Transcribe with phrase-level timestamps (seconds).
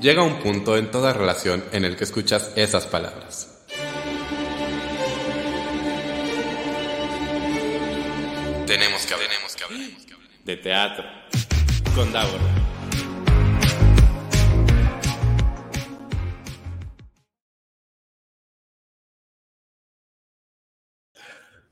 [0.00, 3.64] Llega un punto en toda relación en el que escuchas esas palabras.
[8.66, 9.28] Tenemos que hablar.
[9.28, 9.80] Tenemos que hablar.
[10.44, 11.04] De teatro.
[11.96, 12.57] Con Davor.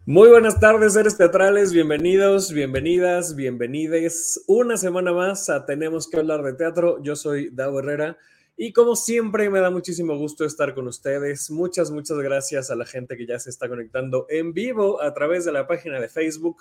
[0.08, 4.40] Muy buenas tardes, seres teatrales, bienvenidos, bienvenidas, bienvenides.
[4.46, 7.02] Una semana más a Tenemos que hablar de teatro.
[7.02, 8.16] Yo soy Davo Herrera
[8.56, 11.50] y como siempre me da muchísimo gusto estar con ustedes.
[11.50, 15.44] Muchas, muchas gracias a la gente que ya se está conectando en vivo a través
[15.44, 16.58] de la página de Facebook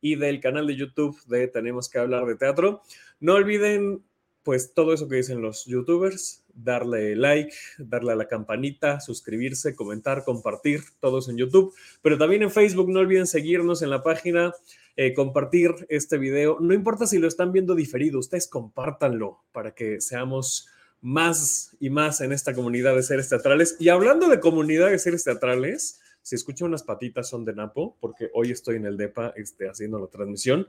[0.00, 2.82] y del canal de YouTube de Tenemos que hablar de teatro.
[3.18, 4.04] No olviden
[4.44, 10.22] pues todo eso que dicen los youtubers, darle like, darle a la campanita, suscribirse, comentar,
[10.24, 14.52] compartir, todos en YouTube, pero también en Facebook, no olviden seguirnos en la página,
[14.96, 20.00] eh, compartir este video, no importa si lo están viendo diferido, ustedes compártanlo para que
[20.00, 20.68] seamos
[21.00, 23.76] más y más en esta comunidad de seres teatrales.
[23.78, 28.30] Y hablando de comunidad de seres teatrales, si escuchan unas patitas son de Napo, porque
[28.32, 30.68] hoy estoy en el DEPA este, haciendo la transmisión.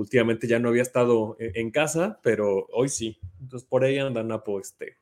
[0.00, 3.18] Últimamente ya no había estado e-, en casa, pero hoy sí.
[3.38, 4.96] Entonces por ahí anda Napo este,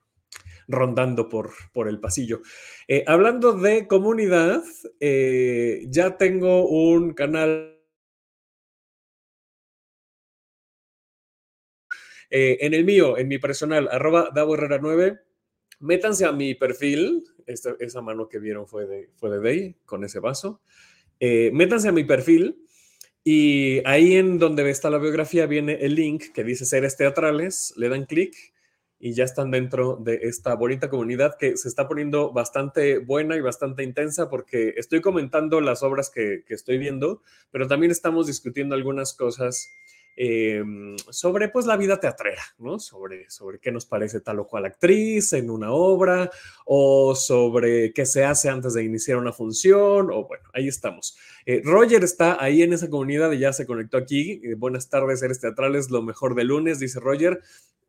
[0.66, 2.42] rondando por, por el pasillo.
[2.88, 4.62] Eh, hablando de comunidad,
[4.98, 7.78] eh, ya tengo un canal.
[12.30, 15.20] Eh, en el mío, en mi personal, arroba Davo Herrera 9,
[15.78, 17.22] métanse a mi perfil.
[17.46, 20.60] Esta, esa mano que vieron fue de, fue de Day con ese vaso.
[21.20, 22.67] métanse a mi perfil
[23.24, 27.88] y ahí en donde está la biografía viene el link que dice seres teatrales, le
[27.88, 28.34] dan clic
[29.00, 33.40] y ya están dentro de esta bonita comunidad que se está poniendo bastante buena y
[33.40, 39.14] bastante intensa porque estoy comentando las obras que, estoy viendo, pero también estamos discutiendo algunas
[39.14, 39.68] cosas
[40.16, 40.64] eh,
[41.10, 42.80] sobre pues la vida teatrera, ¿no?
[42.80, 46.28] Sobre, sobre qué nos parece tal o cual actriz en una obra
[46.64, 51.16] o sobre qué se hace antes de iniciar una función o bueno, ahí estamos.
[51.48, 54.38] Eh, Roger está ahí en esa comunidad y ya se conectó aquí.
[54.44, 57.40] Eh, buenas tardes, seres teatrales, lo mejor de lunes, dice Roger.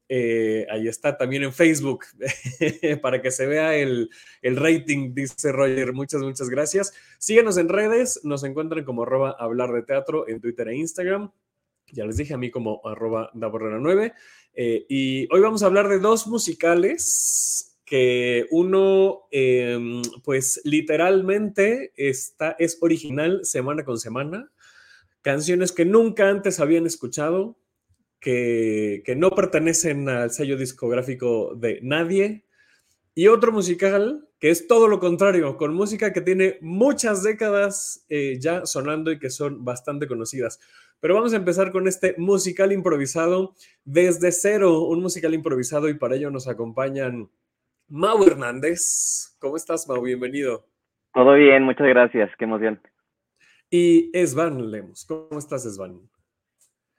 [0.09, 2.06] ahí está también en Facebook
[3.02, 4.09] para que se vea el,
[4.42, 5.92] el, rating, dice Roger.
[5.92, 6.94] Muchas, muchas gracias.
[7.18, 11.30] Síguenos en redes, nos encuentran como arroba hablar de teatro en Twitter e Instagram.
[11.92, 14.14] Ya les dije a mí como arroba 9.
[14.53, 22.55] Eh, y hoy vamos a hablar de dos musicales que uno, em, pues literalmente está,
[22.59, 24.51] es original semana con semana.
[25.23, 27.57] Canciones que nunca antes habían escuchado,
[28.19, 32.45] que, que no pertenecen al sello discográfico de nadie.
[33.16, 38.38] Y otro musical que es todo lo contrario, con música que tiene muchas décadas eh,
[38.39, 40.59] ya sonando y que son bastante conocidas.
[41.00, 46.16] Pero vamos a empezar con este musical improvisado desde cero, un musical improvisado y para
[46.16, 47.31] ello nos acompañan
[47.91, 49.35] Mau Hernández.
[49.39, 50.00] ¿Cómo estás, Mau?
[50.03, 50.63] Bienvenido.
[51.11, 52.79] Todo bien, muchas gracias, qué emoción.
[53.72, 55.05] Y Esvan Lemos.
[55.05, 56.07] ¿Cómo estás, Esvan?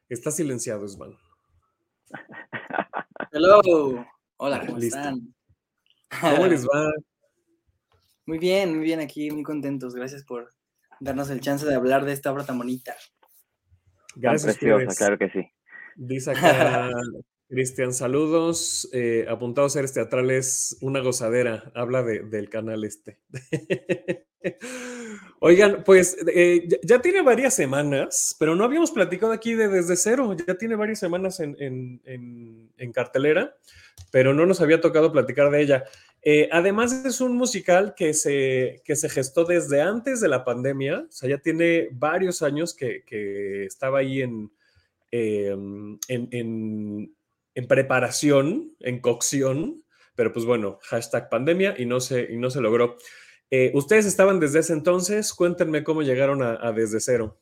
[0.09, 1.17] Está silenciado, Esvan.
[3.33, 4.05] Hello.
[4.37, 5.33] Hola, ¿cómo están?
[6.21, 6.91] ¿Cómo les va?
[8.27, 9.95] Muy bien, muy bien aquí, muy contentos.
[9.95, 10.53] Gracias por
[11.01, 12.95] darnos el chance de hablar de esta obra tan bonita.
[14.15, 15.51] Gracias, preciosa, claro que sí.
[15.97, 16.91] Dice acá
[17.51, 18.89] Cristian, saludos.
[18.93, 21.73] Eh, apuntados seres teatrales, una gozadera.
[21.75, 23.19] Habla del canal este.
[25.41, 30.35] Oigan, pues eh, ya, tiene varias semanas, pero no habíamos platicado aquí de desde cero.
[30.47, 31.57] Ya tiene varias semanas en,
[32.05, 33.57] en cartelera,
[34.13, 35.85] pero no nos había tocado platicar de ella.
[36.23, 41.07] Eh, además, es un musical que se, que se gestó desde antes de la pandemia,
[41.09, 43.03] o sea, ya tiene varios años que,
[43.65, 44.51] estaba ahí em,
[45.11, 47.15] en, en,
[47.55, 49.83] en, preparación, en cocción,
[50.15, 52.97] pero pues bueno, hashtag pandemia y no se, y no se logró.
[53.51, 57.37] Eh, Ustedes estaban desde ese entonces, cuéntenme cómo llegaron a desde cero.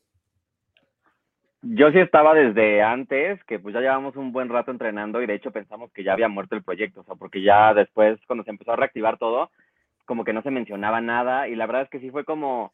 [1.61, 5.35] Yo sí estaba desde antes, que pues ya llevamos un buen rato entrenando y de
[5.35, 8.51] hecho pensamos que ya había muerto el proyecto, o sea, porque ya después cuando se
[8.51, 9.51] empezó a reactivar todo,
[10.05, 12.71] como que no se mencionaba nada y la verdad es que sí fue como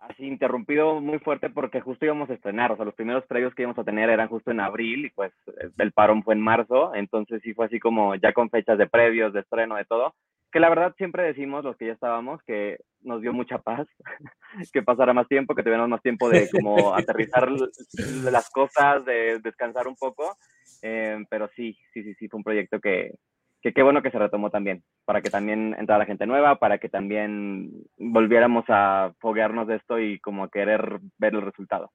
[0.00, 3.62] así interrumpido muy fuerte porque justo íbamos a estrenar, o sea, los primeros previos que
[3.62, 5.32] íbamos a tener eran justo en abril y pues
[5.78, 9.32] el parón fue en marzo, entonces sí fue así como ya con fechas de previos,
[9.32, 10.14] de estreno, de todo,
[10.50, 13.86] que la verdad siempre decimos los que ya estábamos que nos dio mucha paz,
[14.72, 19.88] que pasara más tiempo, que tuviéramos más tiempo de como aterrizar las cosas, de descansar
[19.88, 20.36] un poco,
[20.82, 23.14] eh, pero sí, sí, sí, sí, fue un proyecto que,
[23.62, 26.88] que qué bueno que se retomó también, para que también entrara gente nueva, para que
[26.88, 31.92] también volviéramos a foguearnos de esto y como querer ver el resultado.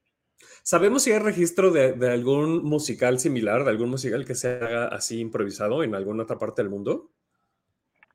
[0.64, 4.88] ¿Sabemos si hay registro de, de, algún musical similar, de algún musical que se haga
[4.88, 7.10] así improvisado en alguna otra parte del mundo?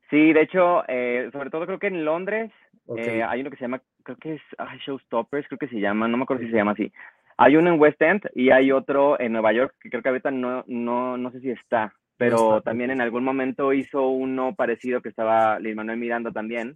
[0.09, 2.51] Sí, de hecho, eh, sobre todo creo que en Londres
[2.85, 3.19] okay.
[3.19, 6.07] eh, hay uno que se llama, creo que es ah, Showstoppers, creo que se llama,
[6.07, 6.91] no me acuerdo si se llama así.
[7.37, 10.31] Hay uno en West End y hay otro en Nueva York, que creo que ahorita
[10.31, 15.09] no, no, no sé si está, pero también en algún momento hizo uno parecido que
[15.09, 16.75] estaba Lin Manuel Miranda también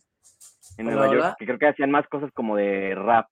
[0.78, 3.28] en Nueva York, que creo que hacían más cosas como de rap.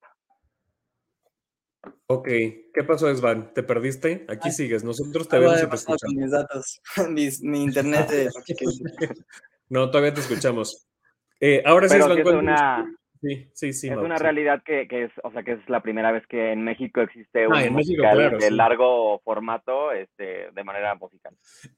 [2.07, 3.53] Ok, ¿qué pasó, Svan?
[3.53, 4.25] ¿Te perdiste?
[4.27, 6.15] Aquí Ay, sigues, nosotros te vemos y te escuchamos.
[6.15, 8.09] Mis datos, mi, mi internet.
[8.09, 8.29] De...
[9.69, 10.87] no, todavía te escuchamos.
[11.39, 12.95] Eh, ahora sí, Svan, sí es una,
[13.25, 13.87] Sí, sí, sí.
[13.89, 14.23] Es una sí.
[14.23, 17.47] realidad que, que, es, o sea, que es la primera vez que en México existe
[17.47, 18.53] un Ah, México, musical claro, de sí.
[18.53, 21.33] largo formato, este, de manera musical.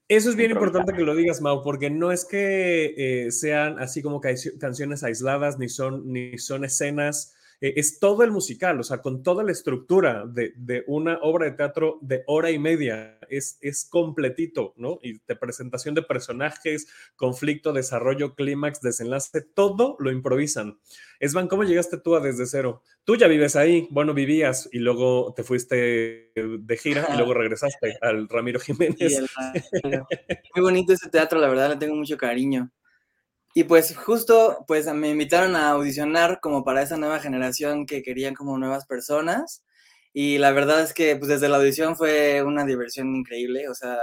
[0.10, 2.96] Eso es bien importante que lo digas, Mau, porque no es que
[3.28, 8.24] eh, sean así como ca- canciones aisladas, ni son, ni son escenas, eh, es todo
[8.24, 12.24] el musical, o sea, con toda la estructura de, de una obra de teatro de
[12.27, 15.00] hora y media, es, es completito, ¿no?
[15.01, 20.80] Y de presentación de personajes, conflicto, desarrollo, clímax, desenlace, todo lo improvisan.
[21.19, 22.83] Esvan, ¿cómo llegaste tú a Desde Cero?
[23.04, 27.98] Tú ya vives ahí, bueno, vivías y luego te fuiste de gira y luego regresaste
[28.01, 28.98] al Ramiro Jiménez.
[29.00, 29.27] Y el-
[30.56, 32.71] Muy bonito ese teatro, la verdad, le tengo mucho cariño.
[33.57, 38.36] Y pues justo, pues me invitaron a audicionar como para esa nueva generación que querían
[38.36, 39.63] como nuevas personas.
[40.13, 43.98] Y la verdad es que pues desde la audición fue una diversión increíble, o sea,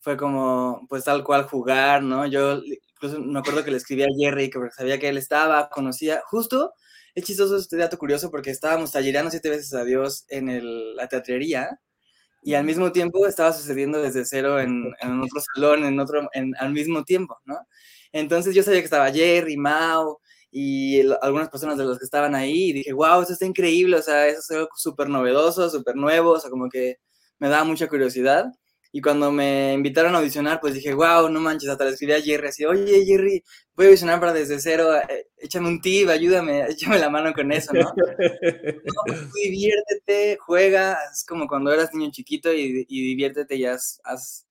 [0.00, 2.26] fue como pues tal cual jugar, ¿no?
[2.26, 2.60] Yo
[2.96, 6.74] incluso me acuerdo que le escribí a Jerry, que sabía que él estaba, conocía, justo,
[7.14, 11.06] es chistoso este dato curioso porque estábamos tallereando siete veces a Dios en el, la
[11.08, 11.78] teatrería
[12.42, 16.52] y al mismo tiempo estaba sucediendo desde cero en, en otro salón, en otro, en,
[16.58, 17.60] al mismo tiempo, ¿no?
[18.12, 20.20] Entonces yo sabía que estaba Jerry, Mao
[20.50, 23.96] y el, algunas personas de los que estaban ahí y dije, wow, esto está increíble,
[23.96, 26.96] o sea, eso es algo súper novedoso, súper nuevo, o sea, como que
[27.38, 28.46] me daba mucha curiosidad.
[28.94, 32.20] Y cuando me invitaron a audicionar, pues dije, wow, no manches, hasta le escribí a
[32.20, 33.42] Jerry así, oye Jerry,
[33.74, 37.50] voy a audicionar para desde cero, eh, échame un tip, ayúdame, échame la mano con
[37.52, 37.90] eso, ¿no?
[39.34, 44.46] diviértete, juega, es como cuando eras niño chiquito y, y diviértete y haz, haz,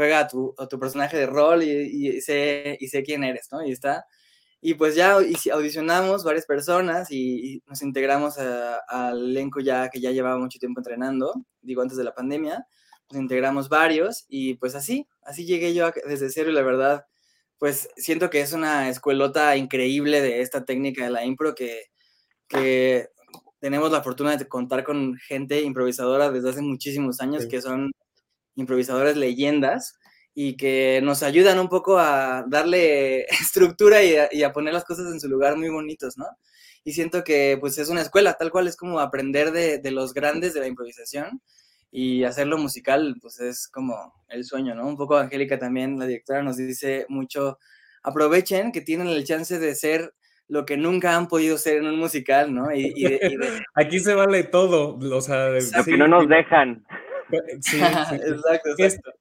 [0.00, 3.48] juega a tu, a tu personaje de rol y, y, sé, y sé quién eres,
[3.52, 3.62] ¿no?
[3.62, 4.06] Y está.
[4.62, 5.12] Y pues ya
[5.52, 10.80] audicionamos varias personas y, y nos integramos al elenco ya que ya llevaba mucho tiempo
[10.80, 12.66] entrenando, digo antes de la pandemia,
[13.10, 17.04] nos integramos varios y pues así, así llegué yo a, desde cero y la verdad,
[17.58, 21.84] pues siento que es una escuelota increíble de esta técnica de la impro que,
[22.48, 23.08] que
[23.58, 27.48] tenemos la fortuna de contar con gente improvisadora desde hace muchísimos años sí.
[27.50, 27.92] que son
[28.60, 29.98] improvisadores leyendas
[30.34, 34.84] y que nos ayudan un poco a darle estructura y a, y a, poner las
[34.84, 36.26] cosas en su lugar muy bonitos, ¿no?
[36.84, 40.14] Y siento que pues es una escuela, tal cual es como aprender de, de los
[40.14, 41.42] grandes de la improvisación
[41.90, 44.86] y hacerlo musical, pues es como el sueño, ¿no?
[44.86, 47.58] Un poco Angélica también, la directora, nos dice mucho,
[48.02, 50.14] aprovechen que tienen el chance de ser
[50.50, 52.74] lo que nunca han podido ser en un musical, ¿no?
[52.74, 53.60] Y, y, de, y de...
[53.74, 55.50] Aquí se vale todo, o sea...
[55.50, 56.84] Lo sí, que no nos dejan.
[57.60, 59.12] Sí, sí, exacto, exacto.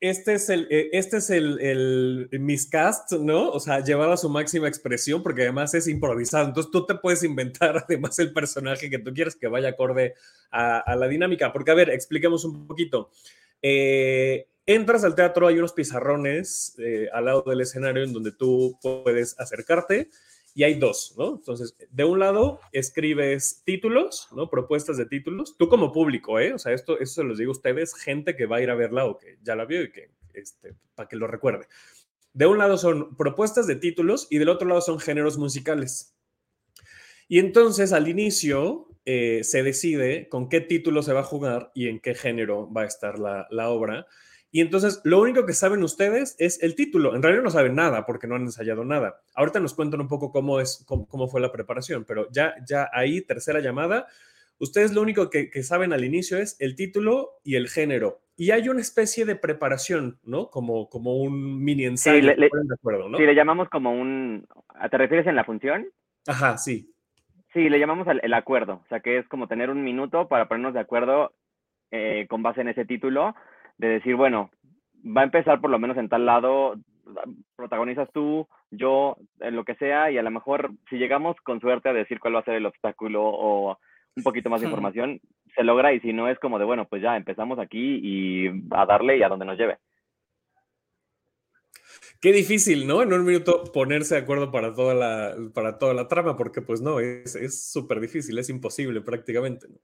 [0.00, 3.50] Este es el, este es el, el miscast, ¿no?
[3.50, 6.48] O sea, llevado a su máxima expresión, porque además es improvisado.
[6.48, 10.14] Entonces tú te puedes inventar además el personaje que tú quieres que vaya acorde
[10.50, 11.52] a, a la dinámica.
[11.52, 13.10] Porque, a ver, expliquemos un poquito.
[13.60, 18.78] Eh, entras al teatro, hay unos pizarrones eh, al lado del escenario en donde tú
[18.82, 20.10] puedes acercarte
[20.54, 21.34] y hay dos, ¿no?
[21.34, 24.48] Entonces, de un lado escribes títulos, ¿no?
[24.48, 26.54] Propuestas de títulos, tú como público, ¿eh?
[26.54, 28.76] O sea, esto, eso se los digo a ustedes, gente que va a ir a
[28.76, 31.66] verla o que ya la vio y que, este, para que lo recuerde.
[32.32, 36.14] De un lado son propuestas de títulos y del otro lado son géneros musicales.
[37.26, 41.88] Y entonces al inicio eh, se decide con qué título se va a jugar y
[41.88, 44.06] en qué género va a estar la, la obra.
[44.54, 47.16] Y entonces lo único que saben ustedes es el título.
[47.16, 49.20] En realidad no saben nada porque no han ensayado nada.
[49.34, 52.88] Ahorita nos cuentan un poco cómo, es, cómo, cómo fue la preparación, pero ya, ya
[52.92, 54.06] ahí, tercera llamada,
[54.60, 58.20] ustedes lo único que, que, saben al inicio es el título y el género.
[58.36, 60.50] Y hay una especie de preparación, ¿no?
[60.50, 62.20] Como, como un mini ensayo.
[62.20, 63.18] Sí, le, le, de acuerdo, ¿no?
[63.18, 64.46] sí, le llamamos como un...
[64.88, 65.88] ¿Te refieres en la función?
[66.28, 66.94] Ajá, sí.
[67.52, 68.82] Sí, le llamamos el, el acuerdo.
[68.84, 71.32] O sea, que es como tener un minuto para ponernos de acuerdo
[71.90, 73.34] eh, con base en ese título
[73.78, 74.50] de decir, bueno,
[75.04, 76.76] va a empezar por lo menos en tal lado,
[77.56, 81.88] protagonizas tú, yo, en lo que sea, y a lo mejor si llegamos con suerte
[81.88, 83.78] a decir cuál va a ser el obstáculo o
[84.16, 85.20] un poquito más de información,
[85.54, 88.86] se logra y si no es como de, bueno, pues ya empezamos aquí y a
[88.86, 89.78] darle y a donde nos lleve.
[92.20, 93.02] Qué difícil, ¿no?
[93.02, 96.80] En un minuto ponerse de acuerdo para toda la, para toda la trama, porque pues
[96.80, 99.68] no, es súper difícil, es imposible prácticamente.
[99.68, 99.76] ¿no?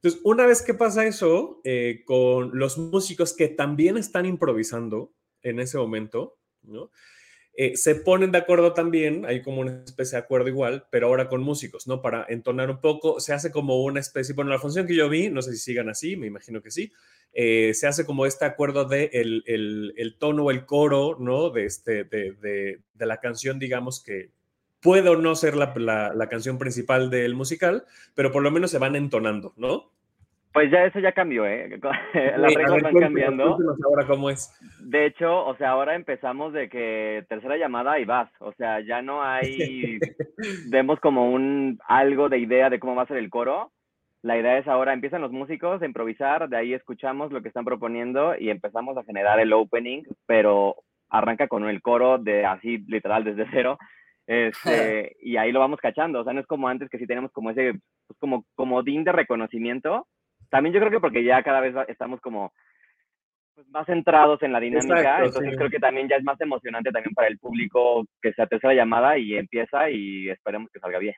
[0.00, 5.12] Entonces, una vez que pasa eso, eh, con los músicos que también están improvisando
[5.42, 6.90] en ese momento, ¿no?
[7.60, 11.28] Eh, se ponen de acuerdo también, hay como una especie de acuerdo igual, pero ahora
[11.28, 12.00] con músicos, ¿no?
[12.00, 15.28] Para entonar un poco, se hace como una especie, bueno, la función que yo vi,
[15.28, 16.92] no sé si sigan así, me imagino que sí,
[17.32, 19.42] eh, se hace como este acuerdo de el,
[19.96, 21.50] el, tono o el coro, ¿no?
[21.50, 24.30] De, este, de, de, de, la canción, digamos, que
[24.80, 28.70] puede o no ser la, la, la canción principal del musical, pero por lo menos
[28.70, 29.90] se van entonando, ¿no?
[30.52, 31.68] Pues ya eso ya cambió, ¿eh?
[32.36, 33.58] Las reglas van cambiando.
[33.84, 34.52] Ahora cómo es.
[34.80, 38.30] De hecho, o sea, ahora empezamos de que tercera llamada y vas.
[38.40, 39.98] O sea, ya no hay,
[40.68, 43.72] vemos como un algo de idea de cómo va a ser el coro.
[44.22, 47.64] La idea es ahora empiezan los músicos a improvisar, de ahí escuchamos lo que están
[47.64, 50.74] proponiendo y empezamos a generar el opening, pero
[51.08, 53.78] arranca con el coro de así literal desde cero.
[54.28, 57.32] Este, y ahí lo vamos cachando, o sea, no es como antes que sí tenemos
[57.32, 57.72] como ese,
[58.06, 60.06] pues como comodín de reconocimiento,
[60.50, 62.52] también yo creo que porque ya cada vez estamos como
[63.54, 67.14] pues, más centrados en la dinámica, entonces creo que también ya es más emocionante también
[67.14, 71.14] para el público que se tercera llamada y empieza y esperemos que salga bien.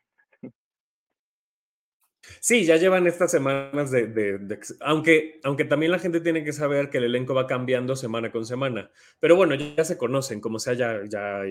[2.38, 6.90] Sí, ya llevan estas semanas de, de, aunque, aunque también la gente tiene que saber
[6.90, 8.88] que el elenco va cambiando semana con semana,
[9.18, 11.42] pero bueno, ya, se conocen, como sea, ya, ya,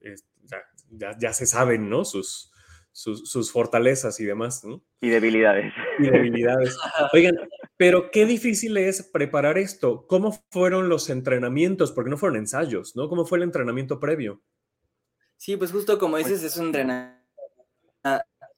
[0.00, 0.62] ya,
[0.96, 2.04] ya se saben, ¿no?
[2.04, 2.52] Sus,
[2.94, 4.82] sus, fortalezas y demás, ¿no?
[5.00, 5.72] Y debilidades.
[5.98, 6.78] Y debilidades.
[7.12, 7.36] Oigan,
[7.76, 10.06] pero qué difícil es preparar esto.
[10.06, 11.90] ¿Cómo fueron los entrenamientos?
[11.92, 13.08] Porque no fueron ensayos, ¿no?
[13.08, 14.42] ¿Cómo fue el entrenamiento previo?
[15.36, 17.23] Sí, pues justo como dices, es un entrenamiento.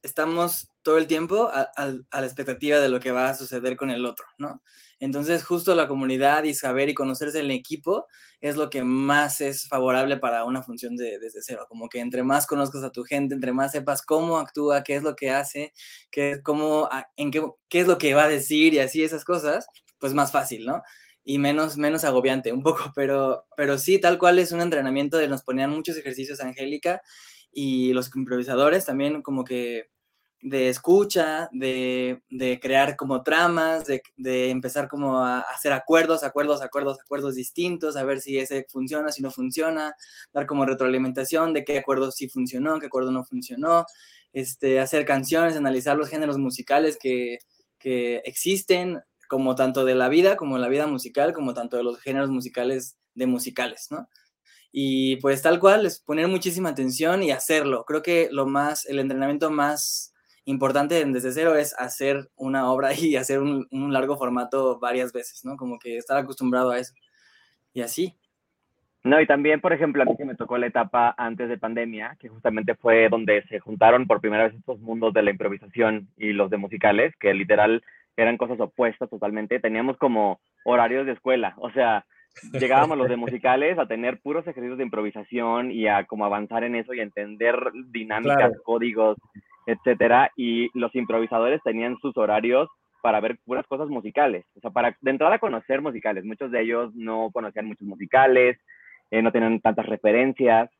[0.06, 3.90] Estamos todo el tiempo a, a, la expectativa de lo que va a suceder con
[3.90, 4.62] el otro, ¿no?
[5.00, 8.06] Entonces, justo la comunidad y saber y conocerse el equipo
[8.40, 11.66] es lo que más es favorable para una función de, desde cero.
[11.68, 15.02] Como que entre más conozcas a tu gente, entre más sepas cómo actúa, qué es
[15.02, 15.72] lo que hace,
[16.12, 19.66] qué, cómo, en qué, qué es lo que va a decir y así esas cosas,
[19.98, 20.82] pues más fácil, ¿no?
[21.24, 25.26] y menos, menos agobiante un poco, pero, pero sí, tal cual es un entrenamiento de
[25.28, 27.02] nos ponían muchos ejercicios Angélica
[27.52, 29.88] y los improvisadores también como que
[30.42, 32.20] de escucha, de,
[32.60, 38.20] crear como tramas, de, empezar como a hacer acuerdos, acuerdos, acuerdos, acuerdos distintos, a ver
[38.20, 39.94] si ese funciona, si no funciona,
[40.32, 43.86] dar como retroalimentación de qué acuerdo sí funcionó, qué acuerdo no funcionó,
[44.32, 47.38] este, hacer canciones, analizar los géneros musicales que,
[47.78, 52.00] que existen, como tanto de la vida, como la vida musical, como tanto de los
[52.00, 54.08] géneros musicales de musicales, ¿no?
[54.72, 57.84] Y pues tal cual, es poner muchísima atención y hacerlo.
[57.86, 60.12] Creo que lo más, el entrenamiento más
[60.46, 65.56] importante desde cero es hacer una obra y hacer un, largo formato varias veces, ¿no?
[65.56, 66.94] Como que estar acostumbrado a eso.
[67.74, 68.14] Y así.
[69.04, 72.16] No, y también, por ejemplo, a mí que me tocó la etapa antes de pandemia,
[72.18, 76.32] que justamente fue donde se juntaron por primera vez estos mundos de la improvisación y
[76.32, 77.84] los de musicales, que literal
[78.16, 79.60] eran cosas opuestas totalmente.
[79.60, 82.04] Teníamos como horarios de escuela, o sea,
[82.52, 86.74] llegábamos los de musicales a tener puros ejercicios de improvisación y a como avanzar en
[86.74, 87.56] eso y entender
[87.90, 89.18] dinámicas, códigos,
[89.66, 92.68] etcétera, y los improvisadores tenían sus horarios
[93.02, 96.94] para ver puras cosas musicales, o sea, para de entrada conocer musicales, muchos de ellos
[96.94, 98.58] no conocían muchos musicales,
[99.10, 100.70] eh, no tenían tantas referencias,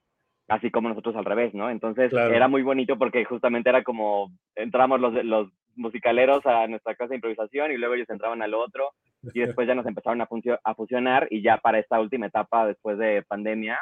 [0.49, 1.71] así como nosotros al revés, ¿no?
[1.71, 7.11] Entonces era muy bonito porque justamente era como entramos los, los musicaleros a nuestra clase
[7.11, 8.93] de improvisación y luego ellos entraban al otro
[9.35, 10.29] y después ya nos empezaron a,
[10.65, 13.79] a fusionar y ya para esta última etapa después de pandemia,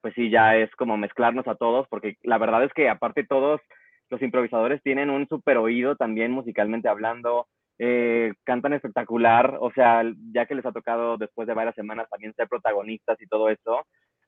[0.00, 3.60] pues sí, ya es como mezclarnos a todos porque la verdad es que aparte todos
[4.10, 7.46] los improvisadores tienen un super oído también musicalmente hablando,
[7.78, 12.34] eh, cantan espectacular, o sea, ya que les ha tocado después de varias semanas también
[12.34, 13.84] ser protagonistas y todo eso,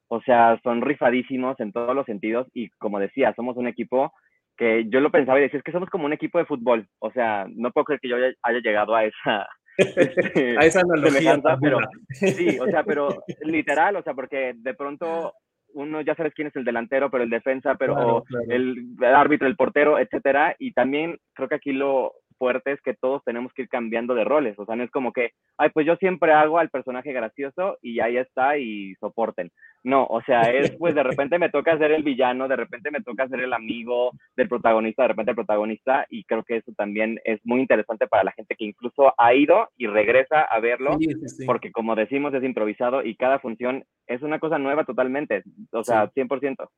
[0.09, 4.13] o sea, son rifadísimos en todos los sentidos y como decía, somos un equipo
[4.57, 7.11] que yo lo pensaba y decía, es que somos como un equipo de fútbol, o
[7.13, 9.49] sea, no puedo creer que yo haya, llegado a esa...
[9.79, 11.41] Este, a esa analogía.
[11.61, 11.79] Pero,
[12.11, 13.09] sí, o sea, pero
[13.43, 15.33] literal, o sea, porque de pronto
[15.75, 19.57] uno ya sabes quién es el delantero, pero el defensa, pero El, el, árbitro, el
[19.57, 20.57] portero, etcétera.
[20.59, 24.25] Y también creo que aquí lo, fuerte es que todos tenemos que ir cambiando de
[24.25, 24.59] roles.
[24.59, 28.01] O sea, no es como que, ay, pues yo siempre hago al personaje gracioso y
[28.01, 29.53] ahí está y soporten.
[29.85, 33.03] No, o sea, es pues de repente me toca ser el villano, de repente me
[33.03, 37.21] toca ser el amigo del protagonista, de repente el protagonista y creo que eso también
[37.25, 40.99] es muy interesante para la gente que incluso ha ido y regresa a verlo,
[41.47, 45.43] porque como decimos es improvisado y cada función es una cosa nueva totalmente,
[45.73, 46.69] o sea, 100%.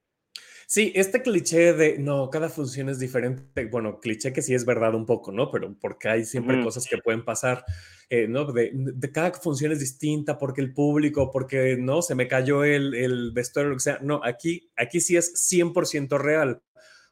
[0.72, 4.94] Sí, este cliché de, no, cada función es diferente, bueno, cliché que sí es verdad
[4.94, 5.50] un poco, ¿no?
[5.50, 7.62] Pero porque hay siempre cosas que pueden pasar,
[8.08, 8.50] eh, ¿no?
[8.50, 12.00] De, de, cada función es distinta porque el público, porque, ¿no?
[12.00, 13.98] Se me cayó el, el vestuario, lo que sea.
[14.00, 16.62] No, aquí, aquí sí es 100% real,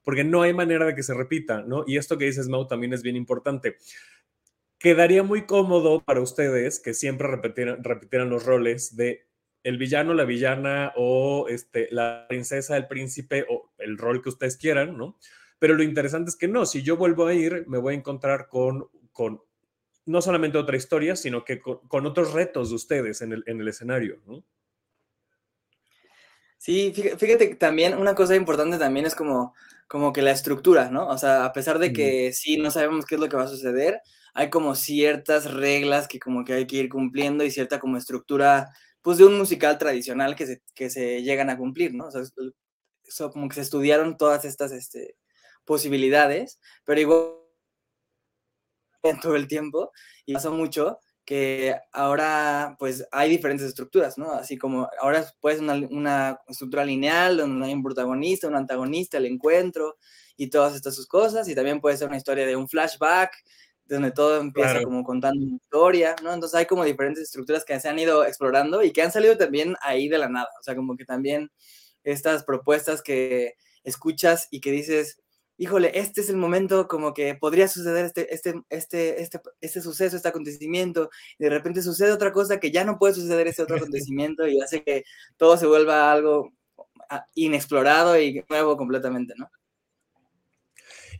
[0.04, 1.84] porque no hay manera de que se repita, ¿no?
[1.86, 3.76] Y esto que dices, Mau, también es bien importante
[4.78, 9.28] quedaría muy cómodo para ustedes que siempre repitieran, repitieran los roles de
[9.62, 14.56] el villano, la villana o este, la princesa, el príncipe o el rol que ustedes
[14.56, 15.18] quieran, ¿no?
[15.58, 18.48] Pero lo interesante es que no, si yo vuelvo a ir, me voy a encontrar
[18.48, 19.42] con, con
[20.06, 23.68] no solamente otra historia, sino que con, otros retos de ustedes en el, en el
[23.68, 24.42] escenario, ¿no?
[26.56, 29.54] Sí, fíjate que también una cosa importante también es como,
[29.88, 31.08] como que la estructura, ¿no?
[31.08, 33.48] O sea, a pesar de que sí no sabemos qué es lo que va a
[33.48, 34.00] suceder,
[34.34, 38.68] hay como ciertas reglas que como que hay que ir cumpliendo y cierta como estructura,
[39.02, 42.06] pues de un musical tradicional que se, que se llegan a cumplir, ¿no?
[42.06, 42.22] O sea,
[43.30, 45.16] como que se estudiaron todas estas este,
[45.64, 47.34] posibilidades, pero igual
[49.02, 49.92] en todo el tiempo
[50.26, 54.32] y pasó mucho que ahora pues hay diferentes estructuras, ¿no?
[54.32, 59.18] Así como ahora puede ser una, una, estructura lineal donde hay un protagonista, un antagonista,
[59.18, 59.96] el encuentro
[60.36, 63.32] y todas estas sus cosas y también puede ser una historia de un flashback
[63.94, 66.32] donde todo empieza como contando una historia, ¿no?
[66.32, 69.76] Entonces hay como diferentes estructuras que se han ido explorando y que han salido también
[69.82, 71.50] ahí de la nada, o sea, como que también
[72.04, 73.54] estas propuestas que
[73.84, 75.20] escuchas y que dices,
[75.56, 80.16] híjole, este es el momento como que podría suceder este, este, este, este, este suceso,
[80.16, 83.76] este acontecimiento, y de repente sucede otra cosa que ya no puede suceder ese otro
[84.08, 85.04] acontecimiento y hace que
[85.36, 86.52] todo se vuelva algo
[87.10, 89.50] ah, inexplorado y nuevo completamente, ¿no?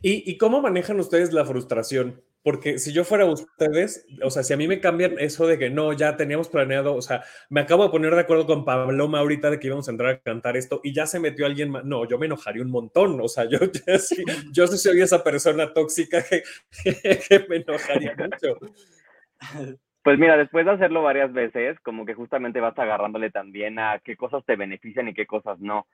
[0.03, 2.23] ¿Y, ¿Y, cómo manejan ustedes la frustración?
[2.43, 5.69] Porque si yo fuera ustedes, o sea, si a mí me cambian eso de que
[5.69, 9.51] no, ya teníamos planeado, o sea, me acabo de poner de acuerdo con Pablo ahorita
[9.51, 12.09] de que íbamos a entrar a cantar esto y ya se metió alguien más, no,
[12.09, 15.73] yo me enojaría un montón, o sea, yo, yo, sí, yo sí soy esa persona
[15.73, 16.43] tóxica que,
[17.29, 18.59] que me enojaría mucho.
[20.03, 24.17] Pues mira, después de hacerlo varias veces, como que justamente vas agarrándole también a qué
[24.17, 25.87] cosas te benefician y qué cosas no.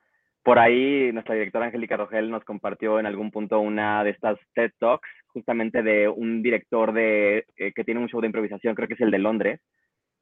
[0.47, 4.71] Por ahí nuestra directora Angélica Rogel nos compartió en algún punto una de estas TED
[4.79, 8.95] Talks, justamente de un director de, eh, que tiene un show de improvisación, creo que
[8.95, 9.61] es el de Londres,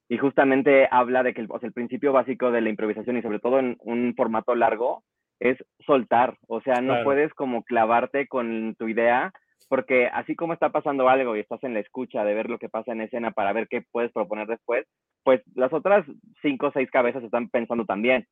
[0.09, 3.59] y justamente habla de que el, el principio básico de la improvisación y sobre todo
[3.59, 5.05] en un formato largo
[5.41, 9.31] es soltar, o sea, no puedes como clavarte con tu idea,
[9.69, 12.71] porque así como está pasando algo y estás en la escucha de ver lo que
[12.71, 14.87] pasa en escena para ver qué puedes proponer después,
[15.23, 16.07] pues las otras
[16.41, 18.27] cinco o seis cabezas están pensando también.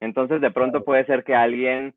[0.00, 1.94] Entonces, de pronto puede ser que alguien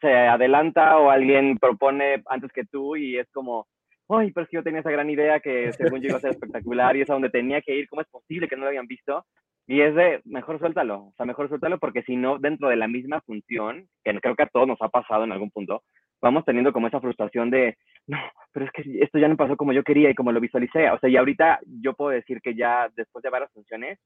[0.00, 3.66] se adelanta o alguien propone antes que tú y es como,
[4.08, 6.32] ay, pero es que yo tenía esa gran idea que según yo iba a ser
[6.32, 8.86] espectacular y es a donde tenía que ir, ¿cómo es posible que no lo habían
[8.86, 9.24] visto?
[9.66, 12.88] Y es de, mejor suéltalo, o sea, mejor suéltalo porque si no, dentro de la
[12.88, 15.82] misma función, que creo que a todos nos ha pasado en algún punto,
[16.20, 17.76] vamos teniendo como esa frustración de,
[18.08, 18.18] no,
[18.52, 20.90] pero es que esto ya no pasó como yo quería y como lo visualicé.
[20.90, 23.98] O sea, y ahorita yo puedo decir que ya después de varias funciones,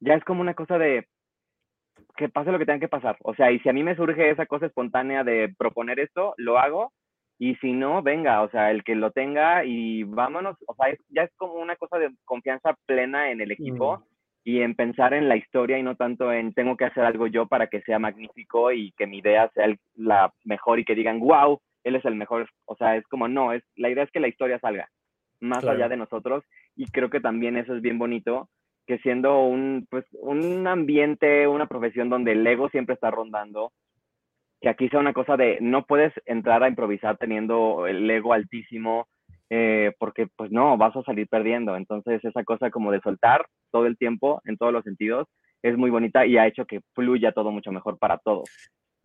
[0.00, 1.06] ya es como una cosa de,
[2.16, 3.16] que pase lo que tenga que pasar.
[3.22, 6.58] O sea, y si a mí me surge esa cosa espontánea de proponer esto, lo
[6.58, 6.92] hago.
[7.38, 10.56] Y si no, venga, o sea, el que lo tenga y vámonos.
[10.66, 14.02] O sea, ya es como una cosa de confianza plena en el equipo mm.
[14.44, 17.46] y en pensar en la historia y no tanto en tengo que hacer algo yo
[17.46, 21.60] para que sea magnífico y que mi idea sea la mejor y que digan, wow,
[21.84, 22.48] él es el mejor.
[22.66, 24.88] O sea, es como, no, es, la idea es que la historia salga
[25.40, 26.44] más allá de nosotros.
[26.76, 28.48] Y creo que también eso es bien bonito
[28.86, 33.72] que siendo un, pues, un ambiente, una profesión donde el ego siempre está rondando,
[34.60, 39.08] que aquí sea una cosa de no puedes entrar a improvisar teniendo el ego altísimo,
[39.50, 41.76] eh, porque pues no, vas a salir perdiendo.
[41.76, 45.28] Entonces esa cosa como de soltar todo el tiempo, en todos los sentidos,
[45.62, 48.48] es muy bonita y ha hecho que fluya todo mucho mejor para todos.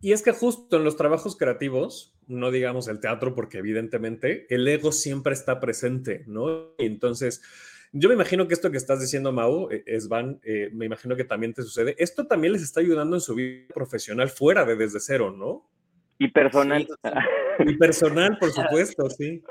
[0.00, 4.66] Y es que justo en los trabajos creativos, no digamos el teatro, porque evidentemente el
[4.68, 6.68] ego siempre está presente, ¿no?
[6.78, 7.42] Entonces,
[7.92, 11.16] yo me imagino que esto que estás diciendo, Mau, e, es Van, eh, me imagino
[11.16, 11.94] que también te sucede.
[11.98, 15.68] Esto también les está ayudando en su vida profesional fuera de desde cero, ¿no?
[16.18, 16.86] Y personal.
[17.60, 19.42] y personal, por supuesto, sí.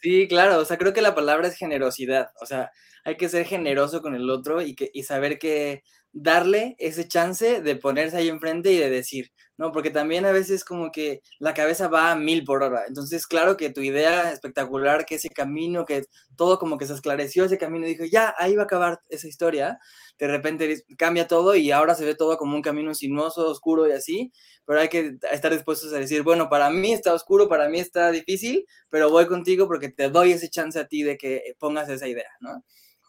[0.00, 2.70] Sí, claro, o sea, creo que la palabra es generosidad, o sea,
[3.04, 5.82] hay que ser generoso con el otro y, que, y saber que
[6.14, 9.72] darle ese chance de ponerse ahí enfrente y de decir, ¿no?
[9.72, 12.84] Porque también a veces como que la cabeza va a mil por hora.
[12.86, 16.04] Entonces, claro que tu idea espectacular, que ese camino, que
[16.36, 19.78] todo como que se esclareció ese camino, dijo, ya, ahí va a acabar esa historia.
[20.18, 23.92] De repente cambia todo y ahora se ve todo como un camino sinuoso, oscuro y
[23.92, 24.32] así,
[24.64, 28.12] pero hay que estar dispuestos a decir, bueno, para mí está oscuro, para mí está
[28.12, 32.06] difícil, pero voy contigo porque te doy ese chance a ti de que pongas esa
[32.06, 32.64] idea, ¿no?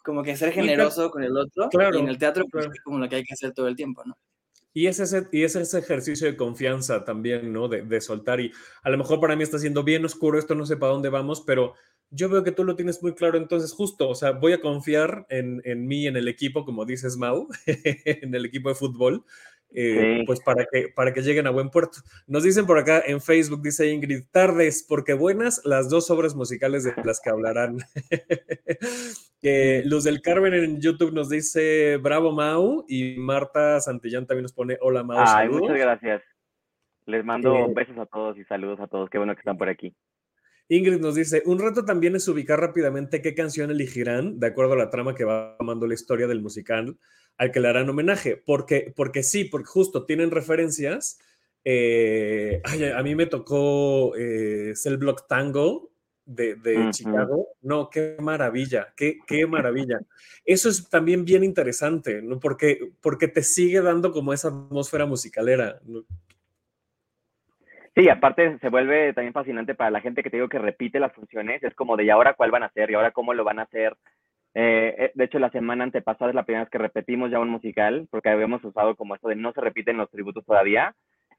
[0.06, 1.68] Como que ser generoso con el otro.
[1.72, 4.04] y en el teatro pues, es como lo que hay que hacer todo el tiempo,
[4.06, 4.16] ¿no?
[4.72, 7.66] Y es, ese, y es ese ejercicio de confianza también, ¿no?
[7.66, 8.40] De, de, soltar.
[8.40, 11.08] Y a lo mejor para mí está siendo bien oscuro, esto no sé para dónde
[11.08, 11.74] vamos, pero
[12.10, 15.26] yo veo que tú lo tienes muy claro, entonces justo, o sea, voy a confiar
[15.28, 19.24] en, en mí, en el equipo, como dices Mau, en el equipo de fútbol,
[19.78, 21.98] eh, pues para que, para que lleguen a buen puerto.
[22.26, 26.82] Nos dicen por acá en Facebook, dice Ingrid, tardes, porque buenas las dos obras musicales
[26.84, 27.78] de las que hablarán.
[29.38, 34.54] Que Luz del Carmen en YouTube nos dice bravo Mau y Marta Santillán también nos
[34.54, 35.18] pone hola Mau.
[35.18, 35.60] Ay, saludos".
[35.60, 36.22] muchas gracias.
[37.04, 39.10] Les mando Eh, besos a todos y saludos a todos.
[39.10, 39.94] Qué bueno que están por aquí.
[40.68, 44.76] Ingrid nos dice, un reto también es ubicar rápidamente qué canción elegirán de acuerdo a
[44.76, 46.96] la trama que va tomando la historia del musical
[47.38, 51.18] al que le harán homenaje, porque, porque sí, porque justo tienen referencias.
[51.64, 55.90] Eh, ay, a mí me tocó eh, Cell Block Tango
[56.24, 56.90] de, de.
[56.90, 57.48] Chicago.
[57.62, 60.00] No, qué maravilla, qué, qué maravilla.
[60.44, 62.40] Eso es también bien interesante, ¿no?
[62.40, 65.80] Porque, porque te sigue dando como esa atmósfera musicalera.
[65.84, 66.04] ¿no?
[67.96, 71.14] Sí, aparte se vuelve también fascinante para la gente que te digo que repite las
[71.14, 71.62] funciones.
[71.62, 72.90] Es como de, ¿y ahora cuál van a hacer?
[72.90, 73.96] ¿Y ahora cómo lo van a hacer?
[74.54, 77.48] Eh, eh, de hecho, la semana antepasada es la primera vez que repetimos ya un
[77.48, 80.94] musical, porque habíamos usado como esto de no se repiten los tributos todavía,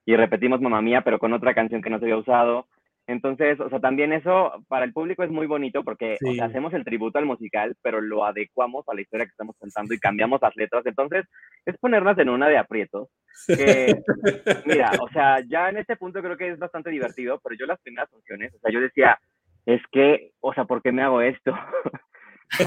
[0.05, 2.67] y repetimos Mamá Mía, pero con otra canción que no se había usado.
[3.07, 6.35] Entonces, o sea, también eso para el público es muy bonito porque o Sí.
[6.35, 9.93] sea, hacemos el tributo al musical, pero lo adecuamos a la historia que estamos contando
[9.93, 10.85] y cambiamos las letras.
[10.85, 11.25] Entonces,
[11.65, 13.07] es ponernos en una de aprietos.
[13.47, 14.03] Que,
[14.65, 17.79] mira, o sea, ya en este punto creo que es bastante divertido, pero yo las
[17.79, 19.17] primeras funciones, o sea, yo decía,
[19.65, 21.53] es que, o sea, ¿por qué me hago esto?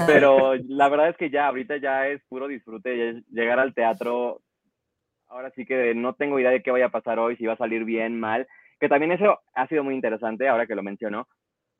[0.07, 4.41] pero la verdad es que ya, ahorita ya es puro disfrute, llegar al teatro,
[5.27, 7.57] ahora sí que no tengo idea de qué vaya a pasar hoy, si va a
[7.57, 8.47] salir bien, mal,
[8.81, 11.27] que también eso ha sido muy interesante, ahora que lo menciono.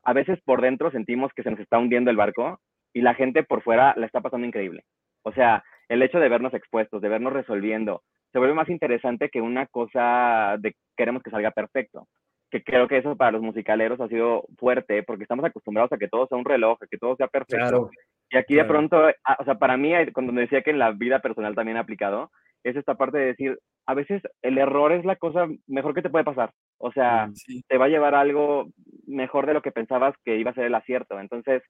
[0.03, 2.59] A veces por dentro sentimos que se nos está hundiendo el barco
[2.93, 4.83] y la gente por fuera la está pasando increíble.
[5.23, 9.41] O sea, el hecho de vernos expuestos, de vernos resolviendo, se vuelve más interesante que
[9.41, 12.07] una cosa de queremos que salga perfecto.
[12.51, 16.07] Que creo que eso para los musicaleros ha sido fuerte porque estamos acostumbrados a que
[16.07, 17.57] todo sea un reloj, a que todo sea perfecto.
[17.57, 17.89] Claro.
[18.29, 20.91] Y aquí de pronto, ah, o sea, para mí, cuando me decía que en la
[20.91, 22.29] vida personal también ha aplicado,
[22.63, 26.09] es esta parte de decir, a veces el error es la cosa mejor que te
[26.09, 26.51] puede pasar.
[26.77, 27.35] O sea, Mm.
[27.35, 27.63] Sí.
[27.67, 28.69] te va a llevar a algo
[29.07, 31.19] mejor de lo que pensabas que iba a ser el acierto.
[31.19, 31.61] Entonces,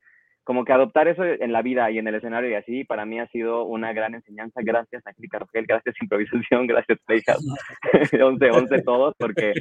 [0.44, 3.20] como que adoptar eso en la vida y en el escenario y así, para mí
[3.20, 4.60] ha sido una gran enseñanza.
[4.64, 7.46] Gracias, Angélica Rogel, gracias Improvisación, gracias Playhouse,
[8.22, 9.54] 11, 11 todos, porque,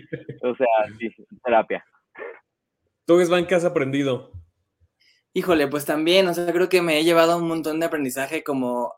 [0.42, 0.66] o sea,
[0.98, 1.14] sí,
[1.44, 1.84] terapia.
[3.06, 4.32] ¿Tú, Esban, qué has aprendido?
[5.34, 8.94] Híjole, pues también, o sea, creo que me he llevado un montón de aprendizaje como,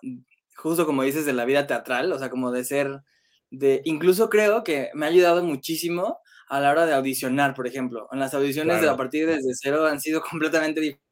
[0.57, 3.03] justo como dices, de la vida teatral, o sea, como de ser,
[3.51, 8.09] de, incluso creo que me ha ayudado muchísimo a la hora de audicionar, por ejemplo.
[8.12, 11.03] En las audiciones de a partir desde cero han sido completamente diferentes.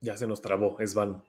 [0.00, 1.22] Ya se nos trabó, Esban.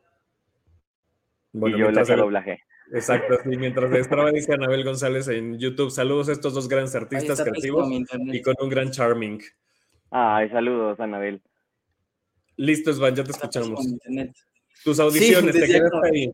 [1.54, 2.60] y yo le mientras el- doblaje.
[2.92, 5.90] Exacto, sí, mientras destraba, dice Anabel González en YouTube.
[5.92, 9.42] Saludos a estos dos grandes artistas creativos y con un gran charming.
[10.12, 11.42] Ay, saludos, Anabel.
[12.58, 13.86] Listo, Esban, ya te Está escuchamos.
[14.84, 16.32] Tus audiciones, te quedaste ahí.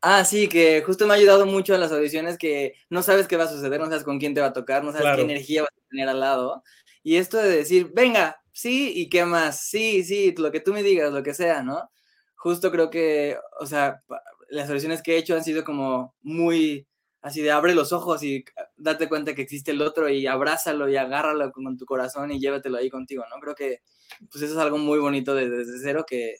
[0.00, 3.36] Ah, sí, que justo me ha ayudado mucho a las audiciones que no sabes qué
[3.36, 5.16] va a suceder, no sabes con quién te va a tocar, no sabes Claro.
[5.16, 6.62] qué energía vas a tener al lado.
[7.02, 9.60] Y esto de decir, venga, sí, ¿y qué más?
[9.60, 11.90] Sí, sí, lo que tú me digas, lo que sea, ¿no?
[12.36, 14.02] Justo creo que, o sea,
[14.50, 16.86] las audiciones que he hecho han sido como muy
[17.20, 18.44] así de abre los ojos y
[18.76, 22.78] date cuenta que existe el otro y abrázalo y agárralo con tu corazón y llévatelo
[22.78, 23.40] ahí contigo, ¿no?
[23.40, 23.80] Creo que
[24.30, 26.36] pues eso es algo muy bonito de- desde cero que,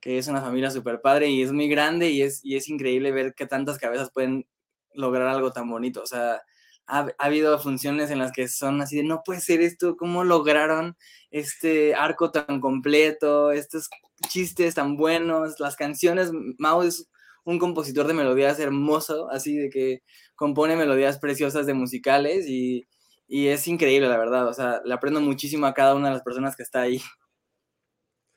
[0.00, 3.12] que es una familia súper padre y es muy grande y es, y es increíble
[3.12, 4.46] ver que tantas cabezas pueden
[4.94, 6.02] lograr algo tan bonito.
[6.02, 6.42] O sea,
[6.86, 10.24] ha, ha habido funciones en las que son así de, no puede ser esto, ¿cómo
[10.24, 10.96] lograron
[11.30, 13.88] este arco tan completo, estos
[14.28, 16.30] chistes tan buenos, las canciones?
[16.58, 17.08] Mao es
[17.44, 20.02] un compositor de melodías hermoso, así de que
[20.34, 22.86] compone melodías preciosas de musicales y,
[23.28, 24.48] y es increíble, la verdad.
[24.48, 27.00] O sea, le aprendo muchísimo a cada una de las personas que está ahí.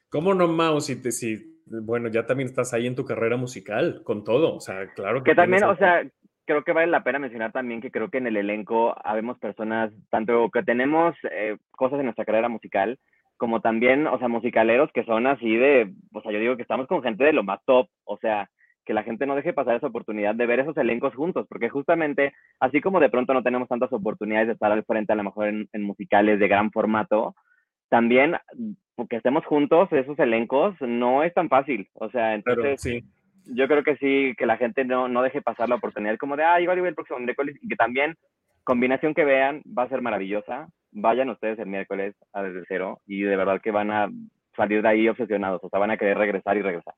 [0.10, 0.80] ¿Cómo no, Mao?
[0.80, 4.56] Si te, si, bueno, ya también estás ahí en tu carrera musical, con todo.
[4.56, 5.32] O sea, claro que.
[5.32, 6.04] Que también, o sea,
[6.46, 9.92] creo que vale la pena mencionar también que creo que en el elenco habemos personas,
[10.10, 13.00] tanto que tenemos eh, cosas en nuestra carrera musical,
[13.38, 16.88] como también, o sea, musicaleros que son así de, o sea, yo digo que estamos
[16.88, 18.50] con gente de lo más top, o sea,
[18.86, 22.34] que la gente no deje pasar esa oportunidad de ver esos elencos juntos, porque justamente,
[22.60, 25.48] así como de pronto no tenemos tantas oportunidades de estar al frente a lo mejor
[25.48, 27.36] en, en musicales de gran formato,
[27.90, 28.36] también
[29.10, 33.04] que estemos juntos, esos elencos, no es tan fácil, o sea, Pero entonces sí.
[33.56, 36.44] yo creo que sí, que la gente no, no deje pasar la oportunidad como de,
[36.44, 38.16] ah, igual voy el próximo miércoles, y que también
[38.64, 40.68] combinación que vean va a ser maravillosa.
[40.92, 44.10] Vayan ustedes el miércoles a desde cero y de verdad que van a
[44.56, 46.94] salir de ahí obsesionados, o sea, van a querer regresar y regresar.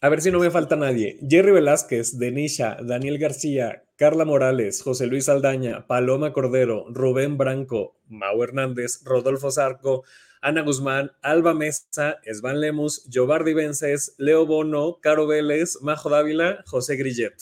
[0.00, 1.18] A ver si no me falta nadie.
[1.28, 8.40] Jerry Velázquez, Denisha, Daniel García, Carla Morales, José Luis Aldaña, Paloma Cordero, Rubén Branco, Mau
[8.42, 10.04] Hernández, Rodolfo Zarco,
[10.40, 16.96] Ana Guzmán, Alba Mesa, Esvan Lemus, Jovardi Vences, Leo Bono, Caro Vélez, Majo Dávila, José
[16.96, 17.34] Grillet.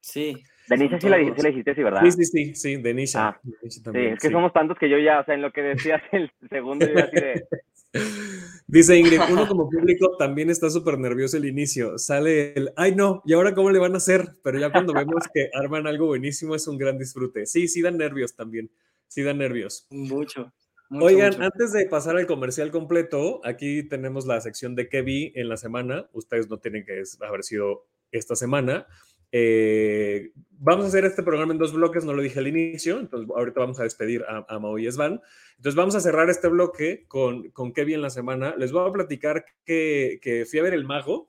[0.00, 0.42] Sí.
[0.68, 2.02] Denise, Son sí la, sí la dijiste, sí, ¿verdad?
[2.04, 3.28] Sí, sí, sí, sí, Denisha.
[3.28, 4.32] Ah, Denisha Sí, también, es que sí.
[4.34, 7.16] somos tantos que yo ya, o sea, en lo que decías el segundo, yo así
[7.16, 7.46] de,
[8.66, 11.96] Dice Ingrid, uno como público también está súper nervioso el inicio.
[11.98, 14.28] Sale el, ay no, ¿y ahora cómo le van a hacer?
[14.42, 17.46] Pero ya cuando vemos que arman algo buenísimo es un gran disfrute.
[17.46, 18.70] Sí, sí dan nervios también,
[19.06, 19.86] sí dan nervios.
[19.88, 20.52] Mucho.
[20.90, 25.48] Oigan, antes de pasar al comercial completo, aquí tenemos la sección de qué vi en
[25.48, 26.08] la semana.
[26.12, 28.86] Ustedes no tienen que haber sido esta semana.
[29.30, 33.28] Eh, vamos a hacer este programa en dos bloques, no lo dije al inicio, entonces
[33.28, 35.20] ahorita vamos a despedir a, a Mau y Svan.
[35.56, 38.54] Entonces vamos a cerrar este bloque con, con qué vi en la semana.
[38.56, 41.28] Les voy a platicar que, que fui a ver El Mago.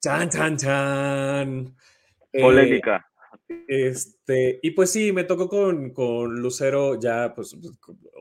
[0.00, 1.76] Chan, chan, chan.
[2.32, 3.11] Eh, Polémica.
[3.68, 7.56] Este, y pues sí, me tocó con, con Lucero ya, pues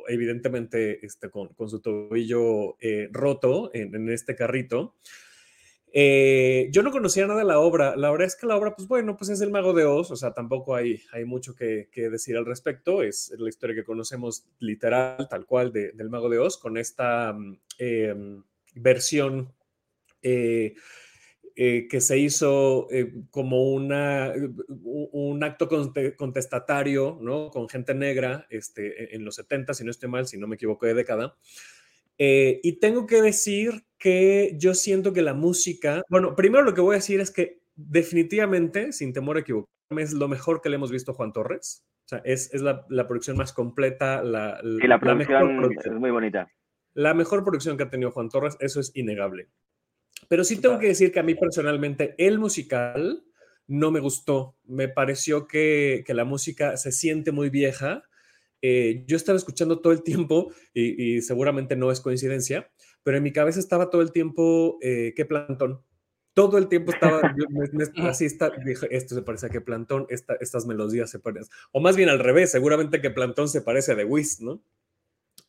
[0.07, 4.95] evidentemente este, con, con su tobillo eh, roto en, en este carrito.
[5.93, 7.95] Eh, yo no conocía nada de la obra.
[7.97, 10.15] La verdad es que la obra, pues bueno, pues es el Mago de Oz, o
[10.15, 13.03] sea, tampoco hay, hay mucho que, que decir al respecto.
[13.03, 17.35] Es la historia que conocemos literal, tal cual, de, del Mago de Oz, con esta
[17.77, 18.15] eh,
[18.75, 19.53] versión
[21.55, 24.33] eh, eh, que se hizo eh, como una,
[24.67, 25.67] un acto
[26.17, 27.49] contestatario, ¿no?
[27.49, 30.85] Con gente negra este, en los 70, si no estoy mal, si no me equivoco
[30.85, 31.35] de década.
[32.23, 36.81] Eh, y tengo que decir que yo siento que la música, bueno, primero lo que
[36.81, 40.75] voy a decir es que definitivamente, sin temor a equivocarme, es lo mejor que le
[40.75, 41.83] hemos visto a Juan Torres.
[42.05, 45.95] O sea, es, es la, la, producción más completa, la, y la, producción, la producción,
[45.95, 46.47] es muy bonita.
[46.93, 49.49] La mejor producción que ha tenido Juan Torres, eso es innegable.
[50.27, 53.23] Pero sí tengo que decir que a mí personalmente el musical
[53.67, 54.55] no me gustó.
[54.65, 58.03] Me pareció que, que la música se siente muy vieja
[58.61, 62.71] eh, yo estaba escuchando todo el tiempo, y, y, seguramente no es coincidencia,
[63.03, 65.83] pero en mi cabeza estaba todo el tiempo, eh, ¿qué plantón?
[66.33, 69.61] Todo el tiempo estaba, yo, me, me, así está, dije, esto se parece a qué
[69.61, 73.61] plantón, esta, estas melodías se parecen, o más bien al revés, seguramente que plantón se
[73.61, 74.63] parece a The Wiz, ¿no?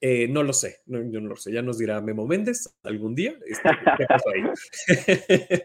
[0.05, 3.15] Eh, no lo sé, no, yo no lo sé, ya nos dirá Memo Méndez algún
[3.15, 3.39] día.
[3.47, 4.43] Este, ¿Qué pasó ahí?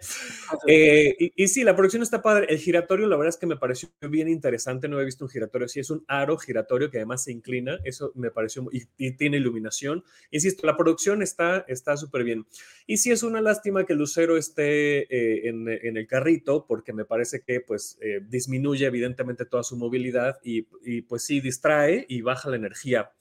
[0.68, 2.46] eh, y, y, sí, la producción está padre.
[2.48, 4.88] El giratorio, la verdad es que me pareció bien interesante.
[4.88, 5.80] No he visto un giratorio así.
[5.80, 7.80] Es un aro giratorio que además se inclina.
[7.84, 8.64] Eso me pareció.
[8.72, 10.04] Y, y tiene iluminación.
[10.30, 11.66] Insisto, la producción está
[11.98, 12.46] súper bien.
[12.86, 17.06] Y sí es una lástima que Lucero esté eh, en, en, el carrito, porque me
[17.06, 17.98] parece que pues
[18.30, 23.12] disminuye evidentemente toda su movilidad y, y pues sí distrae y baja la energía.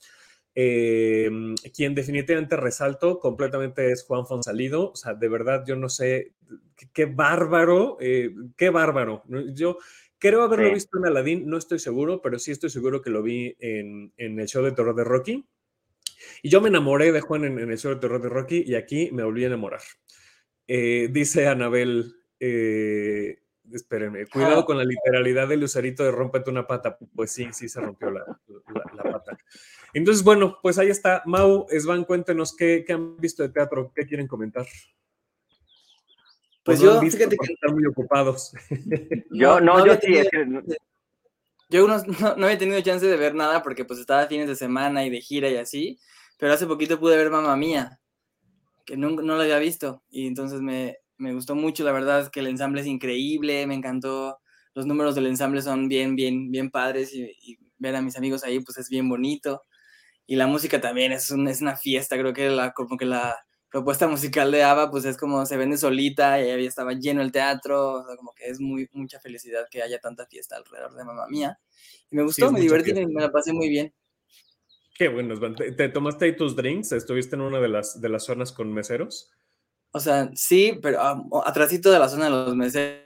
[0.58, 1.30] Eh,
[1.74, 4.90] quien definitivamente resalto completamente es Juan Fonsalido.
[4.92, 6.32] O sea, de verdad, yo no sé
[6.76, 9.22] qué, qué bárbaro, eh, qué bárbaro.
[9.52, 9.76] Yo
[10.18, 10.74] creo haberlo sí.
[10.74, 14.40] visto en Aladdin, no estoy seguro, pero sí estoy seguro que lo vi en, en
[14.40, 15.46] el show de terror de Rocky.
[16.42, 18.74] Y yo me enamoré de Juan en, en, el show de terror de Rocky y
[18.76, 19.82] aquí me volví a enamorar.
[20.66, 23.40] Eh, dice Anabel, eh,
[23.70, 26.98] espérenme, cuidado con la literalidad del Lucerito de rompete una pata.
[27.14, 28.24] Pues sí, sí se rompió la,
[28.74, 29.05] la, la
[29.94, 31.22] Entonces, bueno, pues ahí está.
[31.24, 34.66] Mau, Esvan, cuéntenos qué, qué, han visto de teatro, qué quieren comentar.
[36.64, 38.52] Pues, pues yo, fíjate que están muy ocupados.
[39.30, 40.16] Yo no, no yo sí.
[40.16, 40.44] Es que...
[41.68, 44.54] Yo unos, no, no, había tenido chance de ver nada porque pues estaba fines de
[44.54, 45.98] semana y de gira y así,
[46.38, 47.98] pero hace poquito pude ver Mamá Mía,
[48.84, 52.30] que no, no lo había visto y entonces me, me gustó mucho, la verdad es
[52.30, 54.38] que el ensamble es increíble, me encantó,
[54.74, 58.44] los números del ensamble son bien, bien, bien padres y, y ver a mis amigos
[58.44, 59.62] ahí pues es bien bonito
[60.26, 63.36] y la música también es, un, es una fiesta, creo que la, como que la
[63.70, 67.32] propuesta musical de ABBA pues es como se vende solita y ahí estaba lleno el
[67.32, 71.04] teatro, o sea, como que es muy, mucha felicidad que haya tanta fiesta alrededor de
[71.04, 71.58] Mamá Mía.
[72.10, 73.92] Y me gustó, sí, me divertí, y me la pasé muy bien.
[74.98, 76.92] Qué bueno, ¿Te, ¿te, tomaste ahí tus drinks?
[76.92, 79.30] ¿Estuviste en una de las, de las zonas con meseros?
[79.92, 83.05] O sea, sí, pero um, atrásito de la zona de los meseros.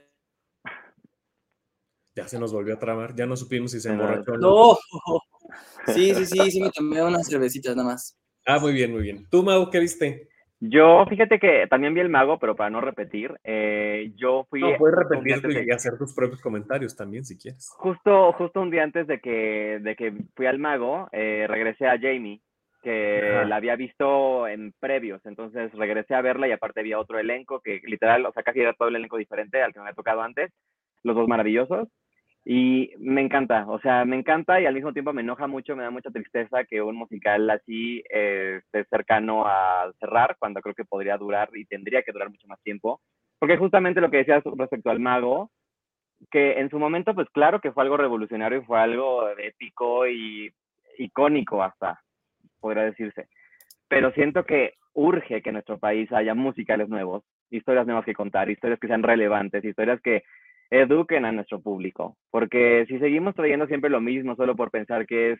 [2.15, 4.77] Ya se nos volvió a tramar, ya no supimos si se emborrachó no.
[5.07, 5.19] no.
[5.87, 8.17] Sí, sí, sí, sí, me tomé unas cervecitas nada más.
[8.45, 9.25] Ah, muy bien, muy bien.
[9.29, 10.29] ¿Tú, Mau, qué viste?
[10.63, 14.61] Yo, fíjate que también vi el mago, pero para no repetir, eh, yo fui...
[14.61, 15.73] No, puedes repetir y de...
[15.73, 17.71] hacer tus propios comentarios también, si quieres.
[17.77, 21.97] Justo, justo un día antes de que, de que fui al mago, eh, regresé a
[21.99, 22.41] Jamie,
[22.83, 23.45] que Ajá.
[23.45, 27.81] la había visto en previos, entonces regresé a verla y aparte había otro elenco que
[27.85, 30.51] literal, o sea, casi era todo el elenco diferente al que me había tocado antes,
[31.03, 31.87] los dos maravillosos,
[32.43, 35.83] y me encanta, o sea, me encanta y al mismo tiempo me enoja mucho, me
[35.83, 40.85] da mucha tristeza que un musical así eh, esté cercano a cerrar, cuando creo que
[40.85, 42.99] podría durar y tendría que durar mucho más tiempo.
[43.37, 45.51] Porque justamente lo que decías respecto al mago,
[46.31, 50.51] que en su momento, pues claro que fue algo revolucionario y fue algo épico y
[50.97, 52.01] icónico hasta,
[52.59, 53.27] podría decirse.
[53.87, 58.49] Pero siento que urge que en nuestro país haya musicales nuevos, historias nuevas que contar,
[58.49, 60.23] historias que sean relevantes, historias que
[60.71, 65.33] eduquen a nuestro público, porque si seguimos trayendo siempre lo mismo solo por pensar que
[65.33, 65.39] es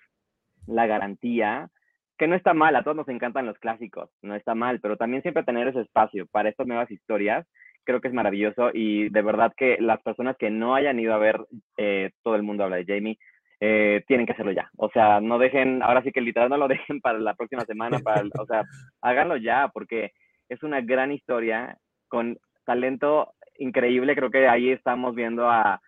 [0.68, 1.70] la garantía,
[2.18, 5.24] que no está mal, a todos nos encantan los clásicos, no está mal, pero también
[5.24, 7.48] siempre tener ese espacio para estas nuevas historias,
[7.84, 11.18] creo que es maravilloso y de verdad que las personas que no hayan ido a
[11.18, 11.40] ver
[11.78, 13.18] eh, Todo el mundo habla de Jamie,
[13.60, 14.70] eh, tienen que hacerlo ya.
[14.78, 18.00] O sea, no dejen, ahora sí que literal no lo dejen para la próxima semana,
[18.00, 18.64] para, o sea,
[19.02, 20.12] háganlo ya, porque
[20.50, 24.16] es una gran historia con talento increíble.
[24.16, 25.82] Creo que ahí estamos viendo a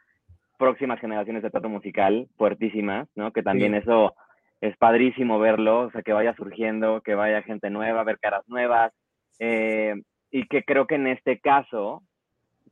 [0.58, 3.34] próximas generaciones de teatro musical fuertísimas, ¿no?
[3.34, 4.16] Que también eso
[4.62, 8.94] es padrísimo verlo, o sea, que vaya surgiendo, que vaya gente nueva, ver caras nuevas,
[9.40, 9.96] eh,
[10.32, 12.02] y que creo que en este caso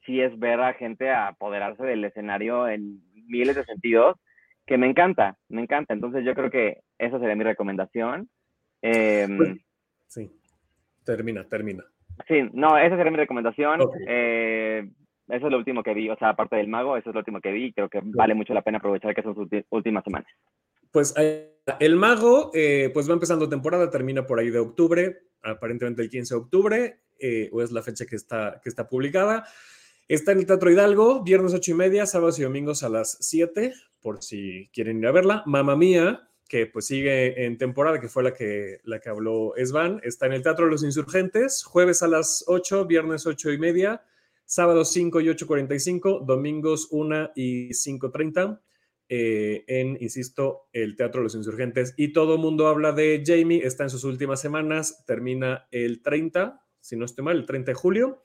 [0.06, 4.16] sí es ver a gente apoderarse del escenario en miles de sentidos,
[4.66, 5.94] que me encanta, me encanta.
[5.94, 8.30] Entonces yo creo que esa sería mi recomendación.
[8.82, 9.58] Em, pues,
[10.08, 10.32] sí,
[11.04, 11.84] termina, termina.
[12.28, 13.82] Sí, no, esa sería mi recomendación.
[14.08, 14.90] Eh,
[15.32, 17.40] eso es lo último que vi, o sea, aparte del mago, eso es lo último
[17.40, 20.30] que vi y creo que vale mucho la pena aprovechar que son sus últimas semanas.
[20.92, 26.02] Pues eh, el mago, eh, pues va empezando temporada, termina por ahí de octubre, aparentemente
[26.02, 29.46] el 15 de octubre, eh, o es la fecha que está, que está publicada.
[30.08, 33.74] Está en el Teatro Hidalgo, viernes 8 y media, sábados y domingos a las 7,
[34.02, 35.44] por si quieren ir a verla.
[35.46, 40.02] Mamá Mía, que pues sigue en temporada, que fue la que, la que habló Esvan,
[40.04, 44.04] está en el Teatro de los Insurgentes, jueves a las 8, viernes 8 y media,
[44.44, 48.60] sábados 5 y 8.45, domingos 1 y 5.30.
[49.08, 51.94] Eh, en, insisto, el Teatro de los Insurgentes.
[51.96, 56.62] Y todo el mundo habla de Jamie, está en sus últimas semanas, termina el 30,
[56.82, 58.24] si no estoy mal, el 30 de julio.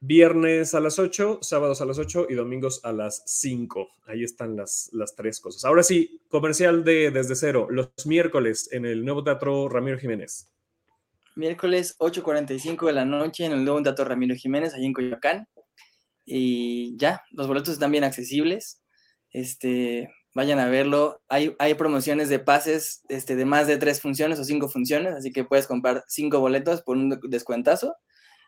[0.00, 3.88] Viernes a las 8, sábados a las 8 y domingos a las 5.
[4.06, 5.64] Ahí están las, las tres cosas.
[5.64, 10.48] Ahora sí, comercial de Desde Cero, los miércoles en el Nuevo Teatro Ramiro Jiménez.
[11.34, 15.48] Miércoles 8.45 de la noche en el Nuevo Teatro Ramiro Jiménez, allí en Coyoacán.
[16.24, 18.82] Y ya, los boletos están bien accesibles
[19.32, 21.20] este, vayan a verlo.
[21.28, 25.32] Hay, hay promociones de pases este, de más de tres funciones o cinco funciones, así
[25.32, 27.96] que puedes comprar cinco boletos por un descuentazo.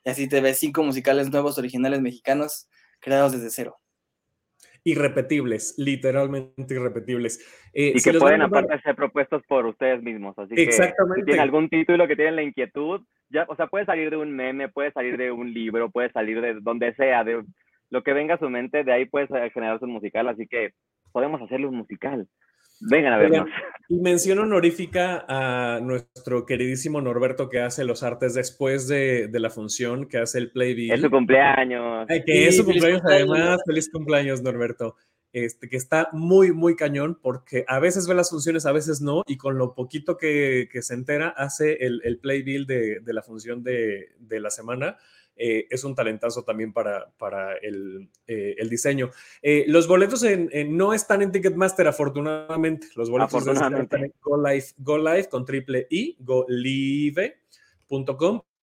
[0.04, 2.68] Y así te ves cinco musicales nuevos, originales mexicanos,
[3.00, 3.76] creados desde cero.
[4.82, 7.38] Irrepetibles, literalmente irrepetibles.
[7.74, 10.38] Eh, y que pueden aparte ser propuestos por ustedes mismos.
[10.38, 11.16] Así Exactamente.
[11.16, 14.16] que si tienen algún título que tienen la inquietud, ya, o sea, puede salir de
[14.16, 17.42] un meme, puede salir de un libro, puede salir de donde sea, de
[17.90, 20.72] lo que venga a su mente, de ahí puedes generar un musical, así que
[21.12, 22.26] podemos hacerlo un musical.
[22.80, 23.48] Vengan a vernos.
[23.88, 30.06] Y mención honorífica a nuestro queridísimo Norberto que hace los artes después de, la función,
[30.06, 30.92] que hace el Playbill.
[30.92, 32.06] Es su cumpleaños.
[32.24, 33.60] que es su cumpleaños, además.
[33.66, 34.96] Feliz cumpleaños, Norberto.
[35.32, 39.22] Este, que está muy, muy cañón porque a veces ve las funciones, a veces no,
[39.28, 43.62] y con lo poquito que, se entera, hace el, el playbill de, de la función
[43.62, 44.98] de, de la semana
[45.42, 49.10] eh, es un talentazo también para, para el, eh, diseño.
[49.40, 50.22] Eh, los boletos
[50.68, 52.88] no están en Ticketmaster, afortunadamente.
[52.94, 53.88] Los boletos están en
[54.20, 54.36] Go
[54.98, 57.32] Live, con triple I, golive.com.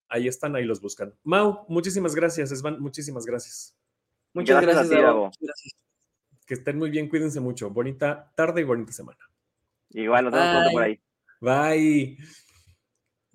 [0.08, 1.16] Ahí están, ahí los buscan.
[1.24, 3.76] Mau, muchísimas gracias, Esvan, muchísimas gracias.
[4.34, 5.76] Muchas gracias, gracias,
[6.46, 7.72] Que estén muy bien, cuídense mucho.
[7.72, 9.18] Bonita tarde y bonita semana.
[9.90, 11.02] Igual, nos vemos por ahí.
[11.42, 12.18] Bye.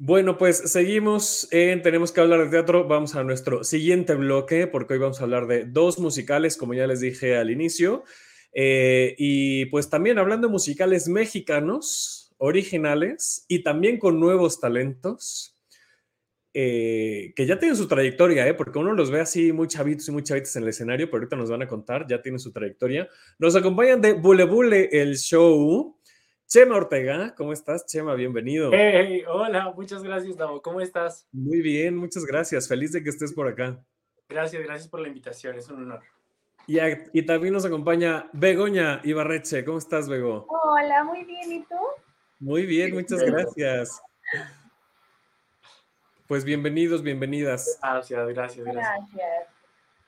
[0.05, 2.89] Bueno, pues seguimos en Tenemos que hablar de teatro.
[2.89, 6.89] Vamos a nuestro siguiente bloque, porque hoy vamos a hablar de dos musicales, como ya
[6.89, 8.03] les dije al inicio.
[8.53, 15.57] Eh, y pues también hablando de musicales mexicanos, originales y también con nuevos talentos.
[16.53, 18.55] Eh, que ya tienen su trayectoria, ¿eh?
[18.55, 21.37] porque uno los ve así muy chavitos y muy chavitos en el escenario, pero ahorita
[21.37, 23.09] nos van a contar, ya tienen su trayectoria.
[23.39, 25.97] Nos acompañan de Bule Bule, el show,
[26.53, 27.87] Chema Ortega, ¿cómo estás?
[27.87, 28.69] Chema, bienvenido.
[28.75, 30.61] Hey, hola, muchas gracias, Davo.
[30.61, 31.27] ¿Cómo estás?
[31.33, 32.69] Muy bien, muchas gracias.
[32.69, 33.83] Feliz de que estés por acá.
[34.29, 36.03] Gracias, gracias por la invitación, es un honor.
[36.67, 36.77] Y,
[37.15, 39.65] y también nos acompaña Begoña Ibarreche.
[39.65, 40.47] ¿Cómo estás, Bego?
[40.51, 41.75] Hola, muy bien, ¿y tú?
[42.39, 44.03] Muy bien, muchas gracias.
[46.27, 47.79] Pues bienvenidos, bienvenidas.
[47.81, 49.47] Gracias, gracias, gracias.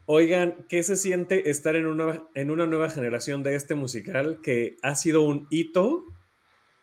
[0.05, 4.77] Oigan, ¿qué se siente estar en una, en una nueva generación de este musical que
[4.83, 6.05] ha sido un hito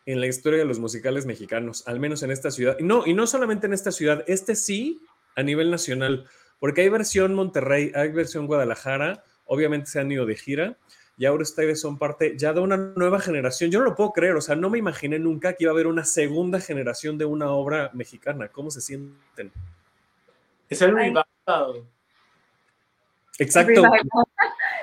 [0.06, 2.78] en la historia de los musicales mexicanos, al menos en esta ciudad.
[2.80, 5.00] No, y no solamente en esta ciudad, este sí
[5.36, 6.26] a nivel nacional,
[6.58, 10.76] porque hay versión Monterrey, hay versión Guadalajara, obviamente se han ido de gira
[11.16, 13.70] y ahora ustedes son parte ya de una nueva generación.
[13.70, 15.86] Yo no lo puedo creer, o sea, no me imaginé nunca que iba a haber
[15.86, 18.48] una segunda generación de una obra mexicana.
[18.48, 19.52] ¿Cómo se sienten?
[20.68, 21.24] Es el revival.
[23.38, 23.82] Exacto.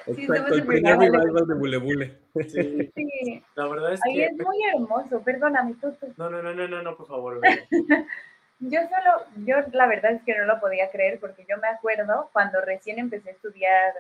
[0.06, 2.18] Exacto, el primer revival de Bule Bule.
[2.48, 2.92] Sí.
[2.96, 3.44] sí.
[3.56, 7.08] La verdad es Ahí es muy hermoso, perdóname, tú, No, no, no, no, no, por
[7.08, 7.42] favor.
[8.60, 12.30] yo solo, yo la verdad es que no lo podía creer porque yo me acuerdo
[12.34, 13.94] cuando recién empecé a estudiar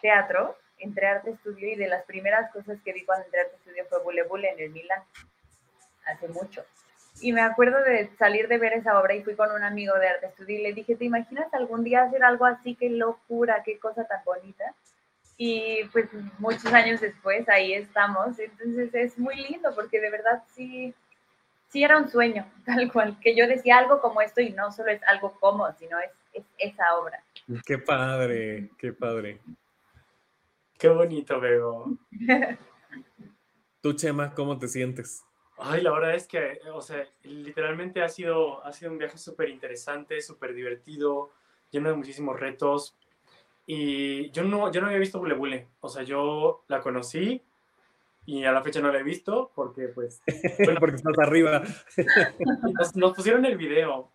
[0.00, 3.44] teatro, entré a arte estudio y de las primeras cosas que vi cuando entré a
[3.44, 5.02] arte estudio fue Bule Bule en el Milan,
[6.06, 6.64] hace mucho.
[7.20, 10.08] Y me acuerdo de salir de ver esa obra y fui con un amigo de
[10.08, 12.76] arte estudio y le dije, ¿te imaginas algún día hacer algo así?
[12.76, 14.74] Qué locura, qué cosa tan bonita.
[15.42, 16.06] Y pues
[16.38, 18.38] muchos años después ahí estamos.
[18.38, 20.94] Entonces es muy lindo porque de verdad sí,
[21.70, 24.90] sí era un sueño, tal cual, que yo decía algo como esto y no solo
[24.90, 27.24] es algo como, sino es, es esa obra.
[27.64, 29.40] Qué padre, qué padre.
[30.78, 31.96] Qué bonito, Bego.
[33.80, 35.24] Tú, Chema, ¿cómo te sientes?
[35.56, 39.48] Ay, la verdad es que, o sea, literalmente ha sido, ha sido un viaje súper
[39.48, 41.32] interesante, súper divertido,
[41.70, 42.94] lleno de muchísimos retos.
[43.66, 45.68] Y yo no, yo no había visto Bule Bule.
[45.80, 47.42] O sea, yo la conocí
[48.26, 50.22] y a la fecha no la he visto porque, pues...
[50.64, 51.62] Bueno, porque estás arriba.
[52.78, 54.10] Nos, nos pusieron el video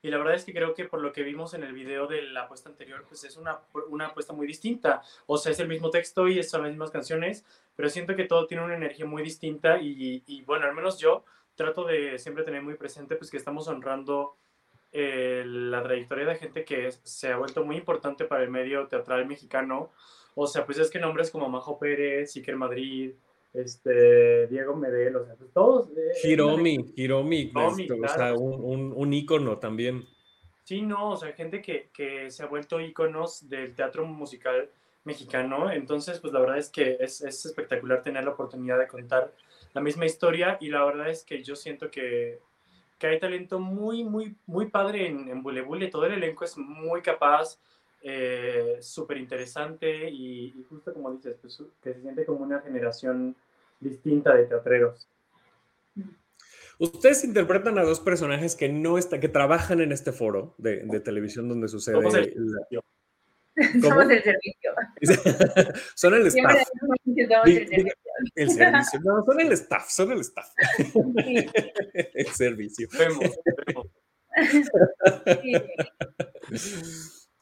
[0.00, 2.22] y la verdad es que creo que por lo que vimos en el video de
[2.22, 5.02] la apuesta anterior, pues es una, una apuesta muy distinta.
[5.26, 8.46] O sea, es el mismo texto y son las mismas canciones, pero siento que todo
[8.46, 11.24] tiene una energía muy distinta y, y bueno, al menos yo
[11.56, 14.36] trato de siempre tener muy presente pues que estamos honrando
[14.92, 19.26] eh, la trayectoria de gente que se ha vuelto muy importante para el medio teatral
[19.26, 19.90] mexicano.
[20.34, 23.12] O sea, pues es que nombres como Majo Pérez, Iker Madrid,
[23.52, 25.90] este, Diego Medel, o sea, pues todos.
[25.90, 28.14] Eh, Hiromi, Hiromi, Hiromi, este, o claro.
[28.14, 30.06] sea, un, un, un ícono también.
[30.64, 34.70] Sí, no, o sea, gente que, que se ha vuelto íconos del teatro musical
[35.04, 35.72] mexicano.
[35.72, 39.32] Entonces, pues la verdad es que es, es espectacular tener la oportunidad de contar
[39.72, 42.40] la misma historia y la verdad es que yo siento que,
[42.98, 45.88] que hay talento muy, muy, muy padre en, en Bule Bule.
[45.88, 47.58] Todo el elenco es muy capaz,
[48.02, 53.34] eh, súper interesante y, y justo como dices, pues, que se siente como una generación
[53.80, 55.08] distinta de teatreros.
[56.80, 61.00] Ustedes interpretan a dos personajes que no está, que trabajan en este foro de, de
[61.00, 61.96] televisión donde sucede.
[61.98, 62.80] El- la-
[63.82, 64.72] Somos el servicio.
[65.94, 66.62] son el staff.
[66.80, 67.94] somos el servicio.
[68.34, 69.00] El servicio.
[69.04, 70.46] No, son el staff, son el staff.
[70.76, 70.94] Sí,
[72.14, 72.88] El servicio.
[72.98, 73.30] Vemos,
[73.66, 73.86] vemos.
[75.42, 75.52] sí.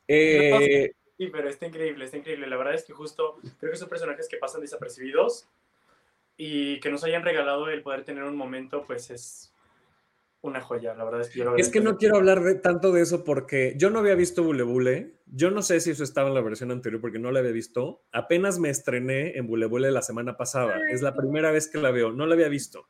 [0.09, 2.47] Eh, Sí, pero está increíble, está increíble.
[2.47, 5.49] La verdad es que justo creo que son personajes que pasan desapercibidos
[6.37, 9.55] y que nos hayan regalado el poder tener un momento, pues es
[10.43, 10.95] una joya.
[10.95, 13.25] La verdad es que yo lo es que no quiero hablar de, tanto de eso
[13.25, 15.15] porque yo no había visto Bule Bule.
[15.27, 18.03] Yo no sé si eso estaba en la versión anterior porque no la había visto.
[18.13, 20.79] Apenas me estrené en Bule Bule la semana pasada.
[20.91, 22.13] Es la primera vez que la veo.
[22.13, 22.89] No la había visto.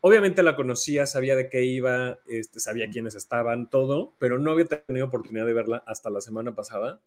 [0.00, 4.66] Obviamente la conocía, sabía de qué iba, este, sabía quiénes estaban, todo, pero no había
[4.66, 7.00] tenido oportunidad de verla hasta la semana pasada.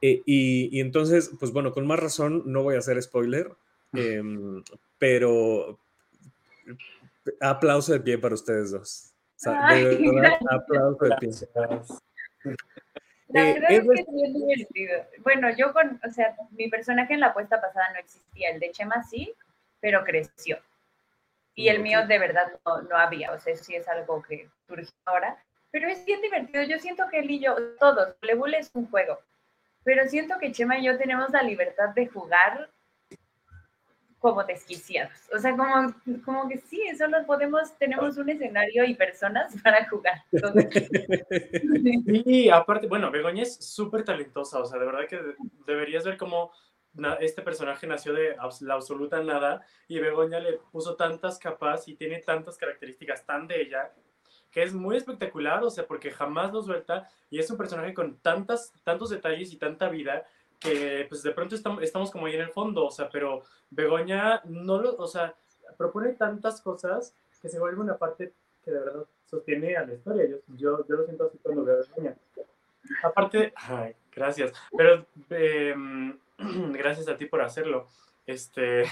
[0.00, 3.50] Eh, y, y entonces, pues bueno, con más razón, no voy a hacer spoiler,
[3.92, 4.62] em,
[4.98, 5.78] pero
[7.40, 9.12] aplauso de pie para ustedes dos.
[9.36, 11.30] O sea, de verdad, aplauso de pie.
[13.32, 15.06] La verdad es es que es bien divertido.
[15.22, 18.70] Bueno, yo con, o sea, mi personaje en la apuesta pasada no existía, el de
[18.72, 19.34] Chema sí,
[19.80, 20.58] pero creció.
[21.54, 24.92] Y el mío de verdad no, no había, o sea, sí es algo que surgió
[25.04, 25.36] ahora.
[25.70, 29.18] Pero es bien divertido, yo siento que él y yo, todos, Bule es un juego,
[29.84, 32.68] pero siento que Chema y yo tenemos la libertad de jugar
[34.22, 35.12] como desquiciados.
[35.34, 35.92] O sea, como,
[36.24, 40.22] como que sí, solo podemos, tenemos un escenario y personas para jugar.
[42.24, 45.34] Sí, aparte, bueno, Begoña es súper talentosa, o sea, de verdad que de-
[45.66, 46.52] deberías ver cómo
[47.20, 52.18] este personaje nació de la absoluta nada y Begoña le puso tantas capas y tiene
[52.18, 53.92] tantas características tan de ella
[54.50, 58.18] que es muy espectacular, o sea, porque jamás lo suelta y es un personaje con
[58.18, 60.26] tantas, tantos detalles y tanta vida
[60.62, 64.40] que pues de pronto estamos, estamos como ahí en el fondo, o sea, pero Begoña
[64.44, 65.34] no lo, o sea,
[65.76, 68.32] propone tantas cosas que se vuelve una parte
[68.64, 70.26] que de verdad sostiene a la historia.
[70.26, 72.16] Yo, yo, yo lo siento así cuando veo a Begoña.
[73.02, 76.18] Aparte, ay, gracias, pero em,
[76.72, 77.88] gracias a ti por hacerlo.
[78.26, 78.84] Este.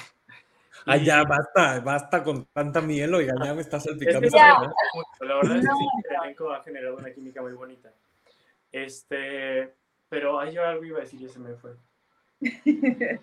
[0.86, 4.20] Ah, y- ya, basta, basta con tanta miel, oiga, ya me estás es salpicando.
[4.20, 5.26] que esa Ya.
[5.26, 7.92] la verdad es que sí, el elenco ha generado una química muy bonita.
[8.72, 9.74] Este,
[10.11, 11.72] pero hay yo algo iba a decir y se me fue.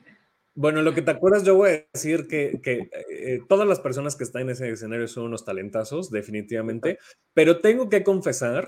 [0.60, 4.16] Bueno, lo que te acuerdas, yo voy a decir que, que, eh, todas las personas
[4.16, 6.98] que están en ese escenario son unos talentazos, definitivamente,
[7.36, 8.68] pero tengo que confesar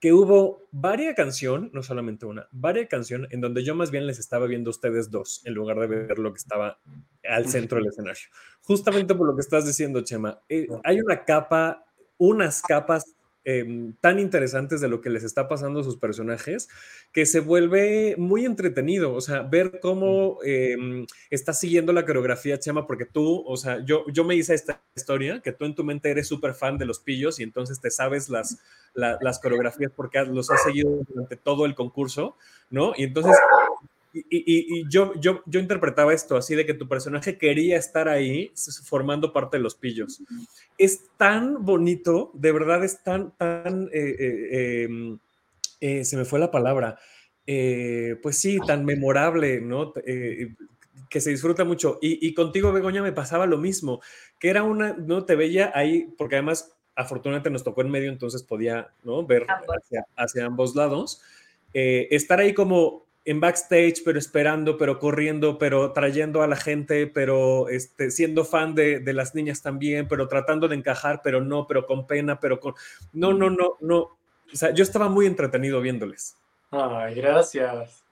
[0.00, 4.18] que hubo varias canción, no solamente una, varias canción en donde yo más bien les
[4.18, 6.80] estaba viendo a ustedes dos, en lugar de ver lo que estaba
[7.28, 8.28] al centro del escenario.
[8.62, 11.84] Justamente por lo que estás diciendo, Chema, eh, hay una capa,
[12.16, 13.04] unas capas
[13.44, 16.68] eh, tan interesantes de lo que les está pasando a sus personajes
[17.12, 22.86] que se vuelve muy entretenido, o sea, ver cómo eh, estás siguiendo la coreografía, Chema,
[22.86, 26.10] porque tú, o sea, yo, yo me hice esta historia, que tú en tu mente
[26.10, 28.58] eres súper fan de los pillos y entonces te sabes las,
[28.92, 32.36] la, las coreografías porque los has seguido durante todo el concurso,
[32.70, 32.92] ¿no?
[32.96, 33.36] Y entonces,
[34.30, 38.52] y, yo, yo, yo interpretaba esto así de que tu personaje quería estar ahí
[38.84, 40.22] formando parte de los pillos.
[40.76, 45.18] Es tan bonito, de verdad es tan, tan, eh, eh, em,
[45.80, 46.98] eh, se me fue la palabra,
[48.22, 49.92] pues sí, tan memorable, ¿no?
[49.92, 51.98] que se disfruta mucho.
[52.02, 54.02] Y, y, contigo, Begoña, me pasaba lo mismo,
[54.38, 58.42] que era una, no te veía ahí, porque además, afortunadamente nos tocó en medio, entonces
[58.42, 59.24] podía, ¿no?
[59.24, 61.22] Ver hacia, hacia ambos lados.
[61.72, 67.68] estar ahí como en backstage, pero esperando, pero corriendo, pero trayendo a la gente, pero
[67.68, 71.84] este, siendo fan de, de, las niñas también, pero tratando de encajar, pero no, pero
[71.84, 72.72] con pena, pero con...
[73.12, 73.98] No, no, no, no.
[74.00, 76.38] O sea, yo estaba muy entretenido viéndoles.
[76.70, 78.02] Ay, gracias.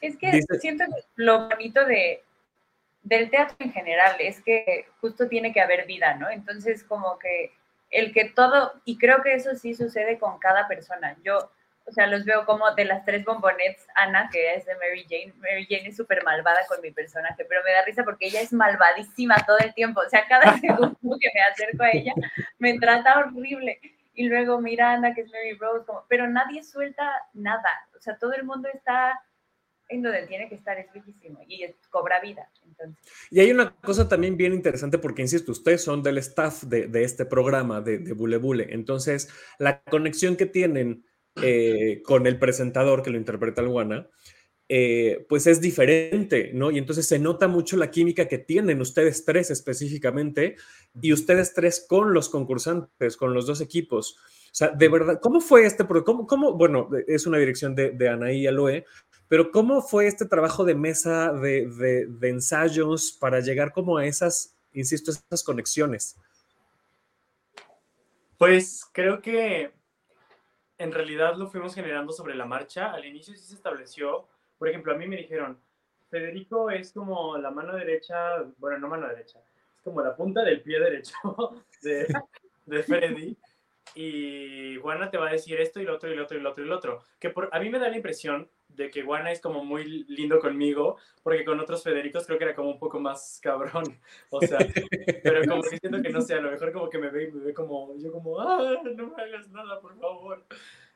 [0.00, 2.22] Es que siento que lo bonito de,
[3.02, 6.30] del teatro en general es que justo tiene que haber vida, ¿no?
[6.30, 7.50] Entonces, como que
[7.90, 11.16] el que todo, y creo que eso sí sucede con cada persona.
[11.24, 11.50] Yo
[11.88, 15.32] o sea, los veo como de las tres bombonets, Ana, que es de Mary Jane.
[15.38, 18.52] Mary Jane es súper malvada con mi personaje, pero me da risa porque ella es
[18.52, 20.00] malvadísima todo el tiempo.
[20.04, 22.12] O sea, cada segundo que me acerco a ella,
[22.58, 23.80] me trata horrible.
[24.14, 27.70] Y luego mira Ana, que es Mary Rose, como, pero nadie suelta nada.
[27.96, 29.18] O sea, todo el mundo está
[29.88, 32.50] en donde tiene que estar, es bellísimo y cobra vida.
[32.66, 33.02] Entonces.
[33.30, 37.04] Y hay una cosa también bien interesante porque, insisto, ustedes son del staff de, de
[37.04, 38.66] este programa de, de Bule Bule.
[38.70, 41.07] Entonces, la conexión que tienen
[41.42, 44.08] eh, con el presentador que lo interpreta Luana,
[44.70, 46.70] eh, pues es diferente, ¿no?
[46.70, 50.56] Y entonces se nota mucho la química que tienen ustedes tres específicamente
[51.00, 54.18] y ustedes tres con los concursantes, con los dos equipos.
[54.50, 55.86] O sea, de verdad, ¿cómo fue este?
[55.86, 58.84] ¿Cómo, cómo, bueno, es una dirección de, de Anaí Aloe,
[59.28, 65.10] pero ¿cómo fue este trabajo de mesa, de, ensayos para llegar como a esas, insisto,
[65.10, 66.16] esas conexiones?
[68.38, 69.70] Pues creo que
[70.78, 72.92] en realidad lo fuimos generando sobre la marcha.
[72.92, 74.26] Al inicio sí se estableció,
[74.58, 75.60] por ejemplo, a mí me dijeron,
[76.10, 79.40] Federico es como la mano derecha, bueno, no mano derecha,
[79.76, 81.14] es como la punta del pie derecho
[81.82, 82.06] de,
[82.66, 83.36] de Freddy.
[83.94, 86.50] Y Juana te va a decir esto y lo otro y lo otro y lo
[86.50, 87.02] otro y lo otro.
[87.18, 88.48] Que por, a mí me da la impresión
[88.78, 92.54] de que Juana es como muy lindo conmigo, porque con otros Federicos creo que era
[92.54, 93.84] como un poco más cabrón.
[94.30, 94.58] O sea,
[95.22, 97.32] pero como que siento que no sé, a lo mejor como que me ve y
[97.32, 100.44] me ve como, yo como, ah, no me hagas nada, por favor.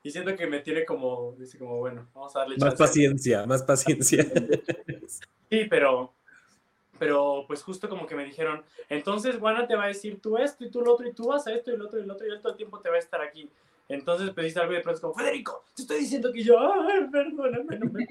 [0.03, 3.63] Y siento que me tiene como, dice como, bueno, vamos a darle Más paciencia, más
[3.63, 4.25] paciencia.
[5.51, 6.15] Sí, pero,
[6.99, 10.65] pero pues justo como que me dijeron, entonces Juana te va a decir tú esto
[10.65, 12.27] y tú lo otro y tú vas a esto y lo otro y lo otro
[12.27, 13.51] y todo el tiempo te va a estar aquí.
[13.89, 17.79] Entonces pediste algo y de pronto como, Federico, te estoy diciendo que yo, ay, perdóname,
[17.79, 18.07] no me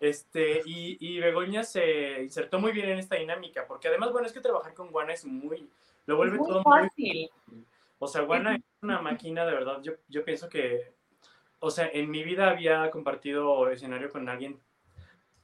[0.00, 4.32] Este, y, y, Begoña se insertó muy bien en esta dinámica, porque además, bueno, es
[4.32, 5.70] que trabajar con Guana es muy,
[6.06, 7.30] lo vuelve muy todo fácil.
[7.46, 7.64] muy...
[7.98, 10.92] O sea, Guana es una máquina, de verdad, yo, yo pienso que,
[11.60, 14.60] o sea, en mi vida había compartido escenario con alguien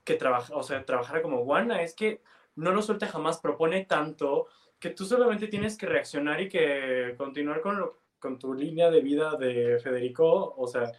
[0.05, 2.21] que trabaja, o sea, trabajara como Guana, es que
[2.57, 4.49] no lo suelta jamás, propone tanto
[4.79, 9.01] que tú solamente tienes que reaccionar y que continuar con lo con tu línea de
[9.01, 10.93] vida de Federico, o sea,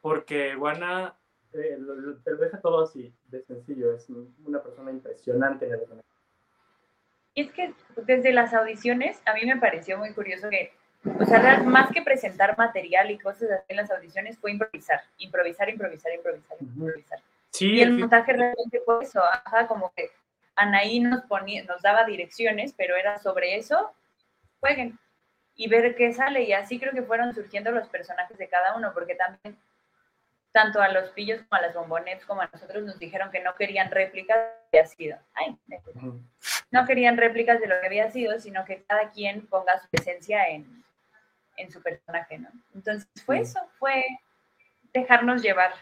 [0.00, 1.14] porque Juana
[1.52, 1.78] eh,
[2.24, 4.08] te lo deja todo así, de sencillo, es
[4.44, 5.80] una persona impresionante en el
[7.34, 7.74] Y es que
[8.06, 10.72] desde las audiciones, a mí me pareció muy curioso que,
[11.04, 15.68] o sea, más que presentar material y cosas así en las audiciones, fue improvisar, improvisar,
[15.68, 17.18] improvisar, improvisar, improvisar.
[17.50, 20.10] Sí, y el montaje realmente fue eso, ajá, como que
[20.54, 23.92] Anaí nos, ponía, nos daba direcciones, pero era sobre eso,
[24.60, 24.98] jueguen
[25.58, 26.44] y ver qué sale.
[26.44, 29.58] Y así creo que fueron surgiendo los personajes de cada uno, porque también
[30.52, 33.54] tanto a los pillos como a las bombonets como a nosotros nos dijeron que no
[33.54, 35.18] querían réplicas de lo que había sido.
[35.34, 35.58] Ay,
[36.70, 40.48] no querían réplicas de lo que había sido, sino que cada quien ponga su esencia
[40.48, 40.84] en,
[41.56, 42.48] en su personaje, ¿no?
[42.74, 44.04] Entonces fue eso, fue
[44.94, 45.72] dejarnos llevar.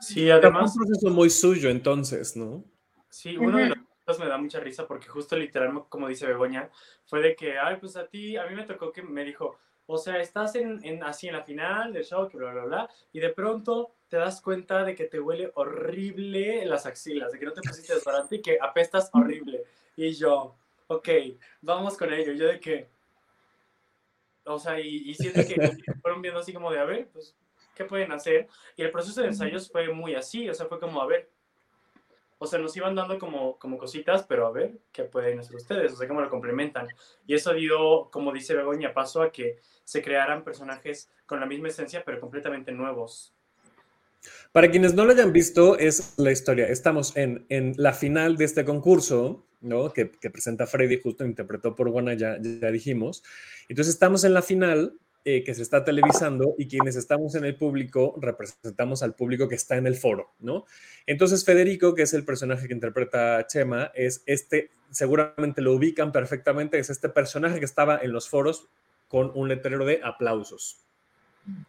[0.00, 0.74] Sí, además...
[0.74, 2.64] un proceso muy suyo entonces, ¿no?
[3.10, 3.78] Sí, uno de los
[4.18, 6.70] me da mucha risa porque justo literal, como dice Begoña,
[7.06, 9.98] fue de que, ay, pues a ti, a mí me tocó que me dijo, o
[9.98, 13.20] sea, estás en, en, así en la final del show, que bla, bla, bla, y
[13.20, 17.52] de pronto te das cuenta de que te huele horrible las axilas, de que no
[17.52, 19.64] te pusiste desodorante y que apestas horrible.
[19.96, 21.08] Y yo, ok,
[21.60, 22.32] vamos con ello.
[22.32, 22.88] Yo de que,
[24.44, 25.54] o sea, y, y siento que
[26.02, 27.34] fueron viendo así como de, a ver, pues,
[27.74, 28.48] ¿qué pueden hacer?
[28.76, 31.28] Y el proceso de ensayos fue muy así, o sea, fue como, a ver,
[32.44, 35.92] o sea, nos iban dando como, como cositas, pero a ver qué pueden hacer ustedes,
[35.92, 36.86] o sea, cómo lo complementan.
[37.26, 41.68] Y eso dio, como dice Begoña, paso a que se crearan personajes con la misma
[41.68, 43.34] esencia, pero completamente nuevos.
[44.52, 46.66] Para quienes no lo hayan visto, es la historia.
[46.68, 49.92] Estamos en, en la final de este concurso, ¿no?
[49.92, 53.22] Que, que presenta Freddy, justo interpretó por Juana, ya, ya dijimos.
[53.68, 57.56] Entonces estamos en la final eh, que se está televisando y quienes estamos en el
[57.56, 60.66] público representamos al público que está en el foro, ¿no?
[61.06, 66.78] Entonces Federico, que es el personaje que interpreta Chema, es este, seguramente lo ubican perfectamente,
[66.78, 68.68] es este personaje que estaba en los foros
[69.08, 70.80] con un letrero de aplausos,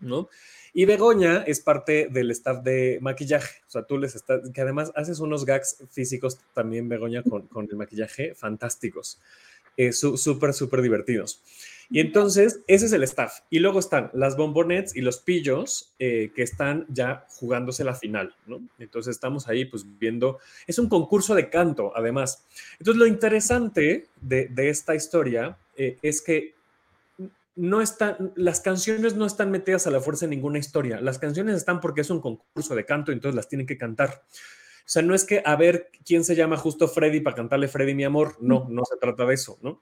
[0.02, 0.28] ¿no?
[0.74, 4.92] Y Begoña es parte del staff de maquillaje, o sea, tú les estás, que además
[4.96, 9.22] haces unos gags físicos también, Begoña, con, el maquillaje fantásticos,
[9.78, 11.42] eh, súper, súper divertidos.
[11.90, 13.40] Y entonces, ese es el staff.
[13.50, 18.36] Y luego están las bombonets y los pillos eh, que están ya jugándose la final,
[18.48, 18.62] ¿no?
[18.80, 22.46] Entonces estamos ahí pues viendo, es un concurso de canto además.
[22.80, 26.56] Entonces lo interesante de, de esta historia eh, es que
[27.56, 31.00] no están, las canciones no están metidas a la fuerza en ninguna historia.
[31.00, 34.24] Las canciones están porque es un concurso de canto, entonces las tienen que cantar.
[34.86, 37.96] O sea, no es que a ver quién se llama justo Freddy para cantarle Freddy
[37.96, 38.36] mi amor.
[38.40, 39.82] No, no se trata de eso, ¿no?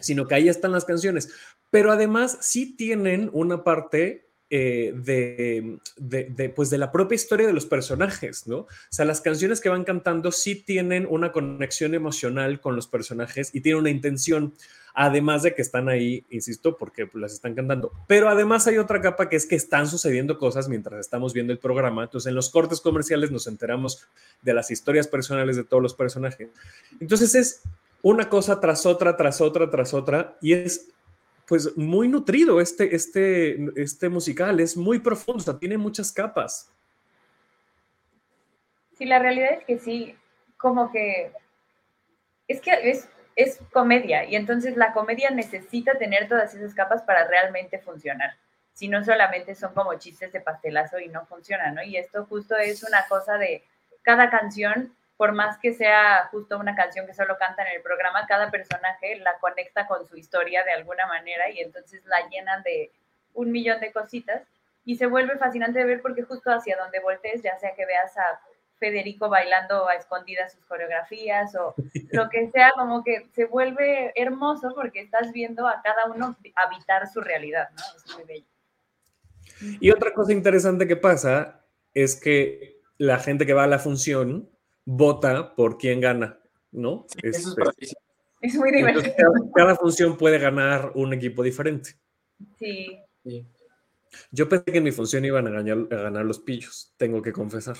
[0.00, 1.30] Sino que ahí están las canciones.
[1.70, 7.52] Pero además sí tienen una parte eh, de, de, pues de la propia historia de
[7.52, 8.58] los personajes, ¿no?
[8.58, 13.50] O sea, las canciones que van cantando sí tienen una conexión emocional con los personajes
[13.54, 14.54] y tienen una intención
[14.94, 17.92] además de que están ahí, insisto, porque las están cantando.
[18.06, 21.58] Pero además hay otra capa que es que están sucediendo cosas mientras estamos viendo el
[21.58, 22.04] programa.
[22.04, 24.06] Entonces, en los cortes comerciales nos enteramos
[24.40, 26.48] de las historias personales de todos los personajes.
[27.00, 27.62] Entonces, es
[28.04, 30.92] una cosa tras otra, tras otra, tras otra, y es
[31.46, 36.70] pues muy nutrido este, este, este musical, es muy profundo, o sea, tiene muchas capas.
[38.96, 40.16] Sí, la realidad es que sí,
[40.56, 41.32] como que
[42.46, 47.26] es que es es comedia y entonces la comedia necesita tener todas esas capas para
[47.26, 48.36] realmente funcionar.
[48.74, 51.82] Si no solamente son como chistes de pastelazo y no funcionan, ¿no?
[51.82, 53.64] Y esto justo es una cosa de
[54.02, 58.26] cada canción, por más que sea justo una canción que solo canta en el programa,
[58.26, 62.90] cada personaje la conecta con su historia de alguna manera y entonces la llenan de
[63.32, 64.42] un millón de cositas
[64.84, 68.16] y se vuelve fascinante de ver porque justo hacia donde voltees, ya sea que veas
[68.18, 68.40] a
[68.78, 71.74] Federico bailando a escondidas sus coreografías o
[72.12, 77.08] lo que sea, como que se vuelve hermoso porque estás viendo a cada uno habitar
[77.08, 77.82] su realidad, ¿no?
[77.96, 78.46] Es muy bello.
[79.80, 84.50] Y otra cosa interesante que pasa es que la gente que va a la función
[84.84, 86.38] vota por quién gana,
[86.72, 87.06] ¿no?
[87.22, 87.54] es,
[88.40, 89.14] es, muy divertido.
[89.54, 91.96] cada, función puede ganar un equipo diferente.
[92.58, 93.00] Sí.
[94.30, 97.32] Yo pensé que en mi función iban a ganar, a ganar los pillos, tengo que
[97.32, 97.76] confesar.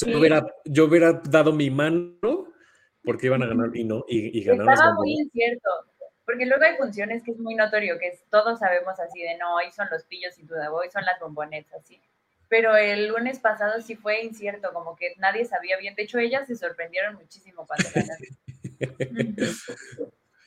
[0.00, 2.18] Yo, hubiera, yo hubiera dado mi mano
[3.04, 4.72] porque iban a ganar y no, y, y ganaron.
[4.72, 5.68] Estaba muy incierto,
[6.24, 9.70] porque luego hay funciones que es muy notorio, que todos sabemos así de no, hoy
[9.72, 12.00] son los pillos sin duda, hoy son las bombonetas, así.
[12.52, 15.94] Pero el lunes pasado sí fue incierto, como que nadie sabía bien.
[15.94, 18.26] De hecho, ellas se sorprendieron muchísimo cuando ganaron.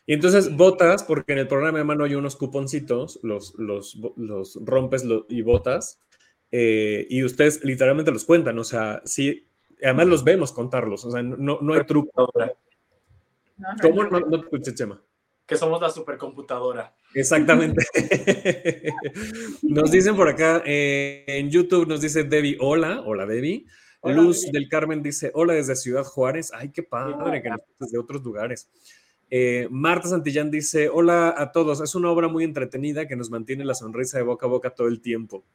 [0.06, 4.56] Y entonces votas, porque en el programa de mano hay unos cuponcitos, los, los, los
[4.64, 6.00] rompes y votas,
[6.52, 9.48] eh, y ustedes literalmente los cuentan, o sea, sí,
[9.82, 12.32] además los vemos contarlos, o sea, no, no hay truco.
[13.82, 15.02] ¿Cómo no, no te escuché, Chema?
[15.48, 16.94] Que somos la supercomputadora.
[17.16, 17.86] Exactamente.
[19.64, 23.66] nos dicen por acá eh, en YouTube, nos dice Debbie, hola, hola Debbie.
[24.04, 26.52] Luz del Carmen dice, hola desde Ciudad Juárez.
[26.54, 28.70] Ay, qué padre que nos desde otros lugares.
[29.32, 33.66] Eh, Marta Santillán dice, hola a todos, es una obra muy entretenida que nos mantiene
[33.66, 35.46] la sonrisa de boca a boca todo el tiempo.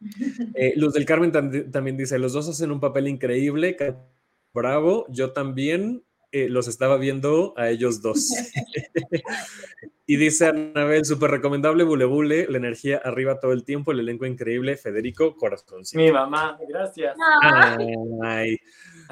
[0.54, 3.76] Eh, Luz del Carmen también dice, los dos hacen un papel increíble,
[4.52, 8.28] bravo, yo también eh, los estaba viendo a ellos dos.
[10.06, 14.26] y dice Anabel, súper recomendable, Bule Bule, la energía arriba todo el tiempo, el elenco
[14.26, 15.82] increíble, Federico Corazón.
[15.94, 17.16] Mi mamá, gracias.
[18.22, 18.58] Ay,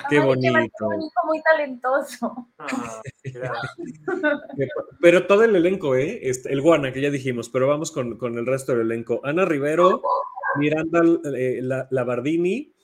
[0.08, 0.88] qué bonito.
[1.26, 2.48] muy talentoso.
[2.58, 3.00] Ah,
[5.00, 6.20] pero todo el elenco, ¿eh?
[6.22, 9.20] Este, el Guana, que ya dijimos, pero vamos con, con el resto del elenco.
[9.24, 10.02] Ana Rivero,
[10.58, 11.02] Miranda
[11.36, 11.60] eh,
[11.90, 12.74] Labardini,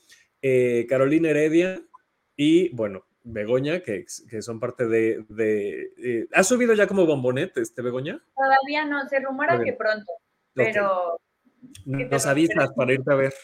[0.41, 1.81] eh, Carolina Heredia
[2.35, 5.25] y, bueno, Begoña, que, que son parte de...
[5.29, 8.21] de ¿Ha subido ya como bombonet este Begoña?
[8.35, 10.11] Todavía no, se rumora que pronto,
[10.53, 11.19] pero...
[11.85, 13.33] Nos avisas para irte a ver.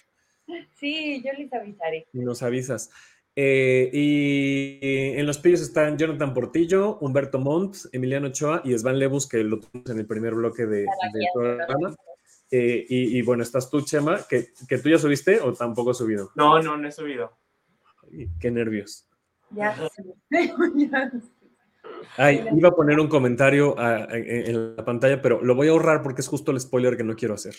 [0.79, 2.07] Sí, yo les avisaré.
[2.11, 2.89] Nos avisas.
[3.35, 9.29] Eh, y en los pillos están Jonathan Portillo, Humberto Montt, Emiliano Ochoa y Svan Lebus,
[9.29, 10.79] que lo tuvimos en el primer bloque de,
[11.13, 11.95] del programa.
[12.51, 16.31] Eh, y, bueno, estás tú, Chema, que, que, tú ya subiste o tampoco has subido.
[16.35, 17.37] No, no, no he subido.
[18.39, 19.07] qué nervios.
[19.51, 19.75] Ya,
[22.17, 23.75] Ay, iba a poner un comentario
[24.09, 27.15] en, la pantalla, pero lo voy a ahorrar porque es justo el spoiler que no
[27.15, 27.55] quiero hacer.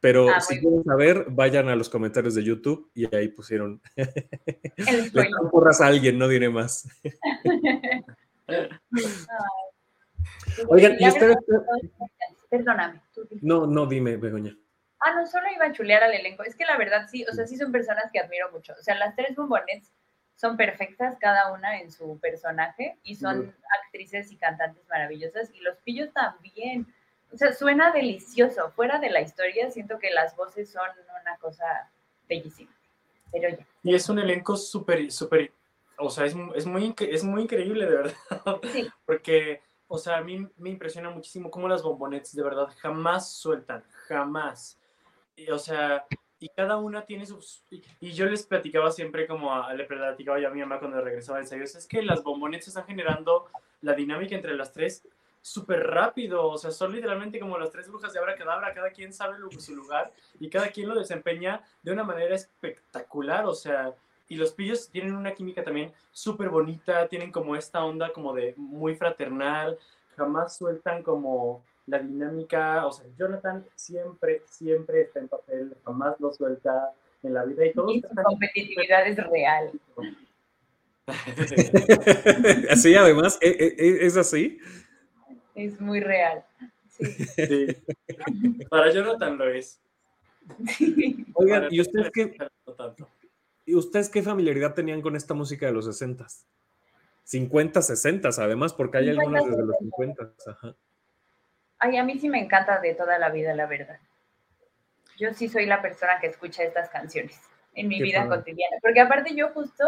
[0.00, 3.80] Pero ah, si quieren saber, vayan a los comentarios de YouTube y ahí pusieron.
[3.96, 6.88] Le a alguien, no diré más.
[10.68, 11.36] Oigan, ¿y ustedes,
[12.48, 13.02] Perdóname.
[13.42, 14.56] No, no, dime, Begoña.
[15.00, 16.42] Ah, no, solo iba a chulear al elenco.
[16.42, 18.72] Es que la verdad sí, o sea, sí son personas que admiro mucho.
[18.78, 19.92] O sea, las tres bombonets
[20.38, 25.76] son perfectas cada una en su personaje y son actrices y cantantes maravillosas y los
[25.78, 26.86] pillos también.
[27.32, 28.70] O sea, suena delicioso.
[28.70, 30.88] Fuera de la historia, siento que las voces son
[31.20, 31.90] una cosa
[32.28, 32.70] bellísima.
[33.32, 33.66] Pero ya.
[33.82, 35.52] Y es un elenco súper, súper,
[35.98, 38.14] o sea, es, es, muy, es muy increíble, de verdad.
[38.72, 38.88] Sí.
[39.04, 43.82] Porque, o sea, a mí me impresiona muchísimo cómo las bombonets de verdad jamás sueltan,
[44.06, 44.78] jamás.
[45.34, 46.06] Y, o sea,
[46.40, 47.64] y cada una tiene sus...
[48.00, 51.44] Y, yo les platicaba siempre como le platicaba yo a mi mamá cuando regresaba de
[51.44, 53.46] ensayos, es que las bombonetas están generando
[53.80, 55.06] la dinámica entre las tres
[55.40, 59.12] súper rápido, o sea, son literalmente como las tres brujas de Abra Cadabra, cada quien
[59.12, 63.94] sabe su lugar y cada quien lo desempeña de una manera espectacular, o sea,
[64.28, 68.54] y los pillos tienen una química también súper bonita, tienen como esta onda como de
[68.56, 69.78] muy fraternal,
[70.16, 76.32] jamás sueltan como la dinámica, o sea, Jonathan siempre, siempre está en papel, jamás lo
[76.32, 77.90] suelta en la vida y todo.
[77.90, 79.72] Y su competitividad es real.
[82.70, 84.58] así además, ¿e, e, e, ¿es así?
[85.54, 86.44] Es muy real.
[86.90, 87.68] Sí.
[88.68, 89.80] Para Jonathan lo es.
[91.34, 92.36] Oigan, ¿y ustedes qué,
[93.64, 96.26] ¿y ustedes qué familiaridad tenían con esta música de los 60
[97.24, 100.32] 50, 60 además, porque hay algunas desde los 50.
[100.46, 100.76] Ajá.
[101.78, 103.98] Ay, a mí sí me encanta de toda la vida, la verdad.
[105.16, 107.40] Yo sí soy la persona que escucha estas canciones
[107.74, 108.76] en mi vida cotidiana.
[108.82, 109.84] Porque aparte yo justo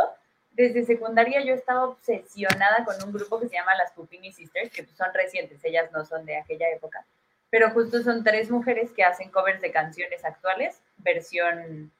[0.52, 4.84] desde secundaria yo estaba obsesionada con un grupo que se llama las Pupini Sisters, que
[4.86, 7.04] son recientes, ellas no son de aquella época.
[7.48, 11.90] Pero justo son tres mujeres que hacen covers de canciones actuales, versión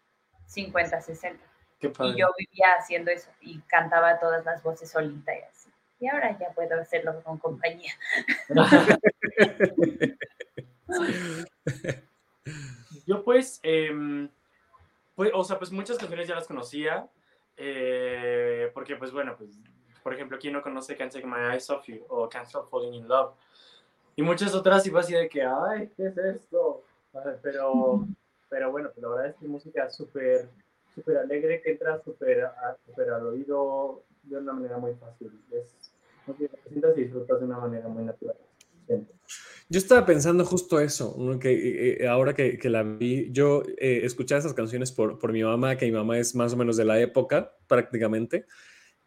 [0.48, 1.36] 50-60.
[1.80, 5.70] Y yo vivía haciendo eso y cantaba todas las voces solita y así
[6.00, 7.92] y ahora ya puedo hacerlo con compañía.
[13.06, 14.28] Yo pues, em,
[15.14, 17.08] pues, o sea, pues muchas canciones ya las conocía,
[17.56, 19.50] eh, porque pues bueno, pues,
[20.02, 22.94] por ejemplo, ¿quién no conoce Can't Take My Eyes Off You o Can't Stop Falling
[22.94, 23.34] in Love?
[24.16, 26.82] Y muchas otras iba así de que, ay, ¿qué es esto?
[27.42, 28.06] Pero,
[28.48, 30.48] pero bueno, pues la verdad es que música súper,
[30.94, 32.48] súper alegre, que entra súper
[32.86, 35.32] super al oído de una manera muy fácil.
[35.50, 35.92] Es,
[36.70, 38.36] y disfrutas de una manera muy natural.
[39.72, 44.00] Yo estaba pensando justo eso, que eh, eh, ahora que, que, la vi, yo eh,
[44.02, 46.84] escuchaba esas canciones por, por, mi mamá, que mi mamá es más o menos de
[46.84, 48.46] la época prácticamente,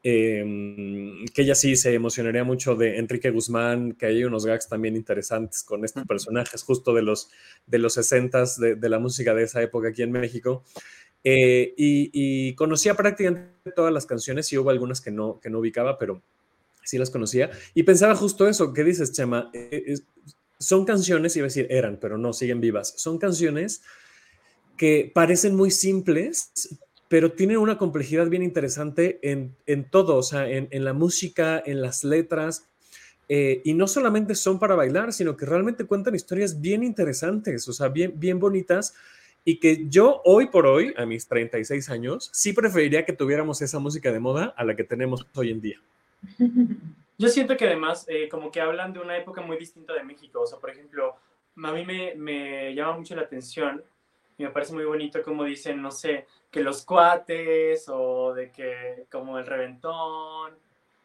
[0.04, 4.96] em, que ella sí se emocionaría mucho de Enrique Guzmán, que hay unos gags también
[4.96, 7.30] interesantes con estos personajes justo de los,
[7.68, 10.64] de los 60 de, de la música de esa época aquí en México.
[11.26, 15.98] y, y, conocía prácticamente todas las canciones y hubo algunas que no, que no ubicaba,
[15.98, 16.22] pero
[16.84, 19.50] sí las conocía, y pensaba justo eso, ¿qué dices, Chema?
[19.54, 19.96] Eh,
[20.60, 23.82] son canciones, iba a decir eran, pero no, siguen vivas, son canciones
[24.78, 26.52] que parecen muy simples,
[27.08, 31.62] pero tienen una complejidad bien interesante en, en todo, o sea, en, en, la música,
[31.64, 32.66] en las letras,
[33.30, 37.74] eh, y no solamente son para bailar, sino que realmente cuentan historias bien interesantes, o
[37.74, 38.94] sea, bien, bien bonitas,
[39.46, 43.80] y que yo hoy por hoy, a mis 36 años, sí preferiría que tuviéramos esa
[43.80, 45.82] música de moda a la que tenemos hoy en día.
[47.18, 50.42] Yo siento que además, eh, como que hablan de una época muy distinta de México.
[50.42, 51.16] O sea, por ejemplo,
[51.64, 53.84] a mí me, me llama mucho la atención
[54.38, 59.06] y me parece muy bonito como dicen, no sé, que los cuates o de que
[59.12, 60.54] como el reventón,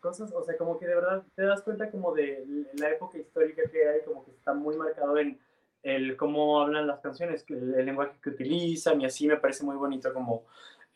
[0.01, 2.45] cosas, o sea, como que de verdad te das cuenta como de
[2.75, 5.39] la época histórica que hay, como que está muy marcado en
[5.83, 10.12] el cómo hablan las canciones, el, lenguaje que utilizan y así me parece muy bonito
[10.12, 10.45] como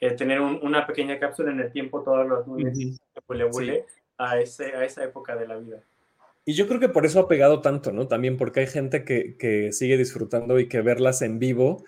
[0.01, 3.01] eh, tener una pequeña cápsula en el tiempo todos los lunes,
[4.31, 5.81] a, ese, a esa época de la vida.
[6.45, 8.09] Y yo creo que por eso ha pegado tanto, ¿no?
[8.09, 11.85] También porque hay gente que, que sigue disfrutando y que verlas en vivo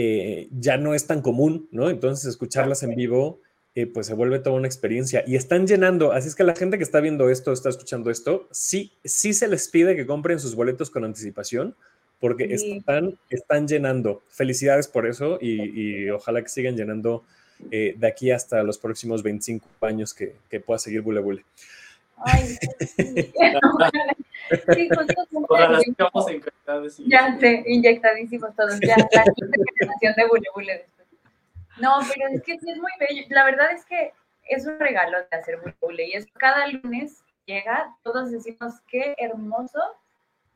[0.00, 1.90] eh, ya no es tan común, ¿no?
[1.90, 3.40] Entonces escucharlas en vivo,
[3.74, 5.24] eh, pues se vuelve toda una experiencia.
[5.26, 8.48] Y están llenando, así es que la gente que está viendo esto, está escuchando esto,
[8.52, 11.74] sí, sí se les pide que compren sus boletos con anticipación,
[12.20, 14.22] porque están, están llenando.
[14.28, 17.24] Felicidades por eso y, y ojalá que sigan llenando
[17.70, 21.44] eh, de aquí hasta los próximos 25 años que, que pueda seguir Bule Bule.
[22.16, 22.68] Ay, sí.
[24.74, 24.88] sí,
[27.06, 28.78] Ya sé, inyectadísimos todos.
[28.80, 29.24] Ya, la
[29.78, 31.08] generación de Bule Bule después.
[31.80, 33.24] No, pero es que sí es muy bello.
[33.30, 34.12] La verdad es que
[34.48, 39.14] es un regalo de hacer Bule Bule y es cada lunes llega, todos decimos qué
[39.18, 39.80] hermoso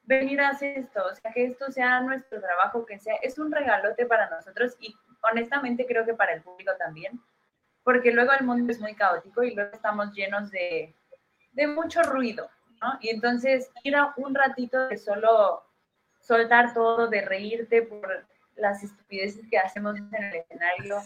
[0.05, 3.50] venir a hacer esto, o sea, que esto sea nuestro trabajo, que sea, es un
[3.50, 4.94] regalote para nosotros y
[5.30, 7.20] honestamente creo que para el público también,
[7.84, 10.94] porque luego el mundo es muy caótico y luego estamos llenos de,
[11.52, 12.48] de mucho ruido,
[12.80, 12.98] ¿no?
[13.00, 15.62] Y entonces ir a un ratito de solo
[16.20, 18.24] soltar todo, de reírte por
[18.56, 20.98] las estupideces que hacemos en el escenario,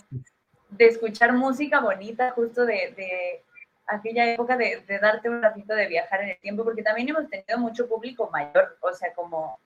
[0.70, 3.42] de escuchar música bonita, justo de, de
[3.86, 7.28] aquella época de, de, darte un ratito de viajar en el tiempo, porque también hemos
[7.30, 9.58] tenido mucho público mayor, o sea, como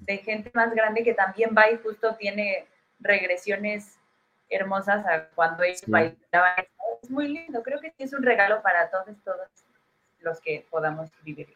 [0.00, 2.66] de gente más grande que también va y justo tiene
[3.00, 3.97] regresiones
[4.48, 6.66] hermosas a cuando ellos bailaban.
[7.02, 9.46] Es muy lindo, creo que es un regalo para todos, todos
[10.20, 11.48] los que podamos vivir.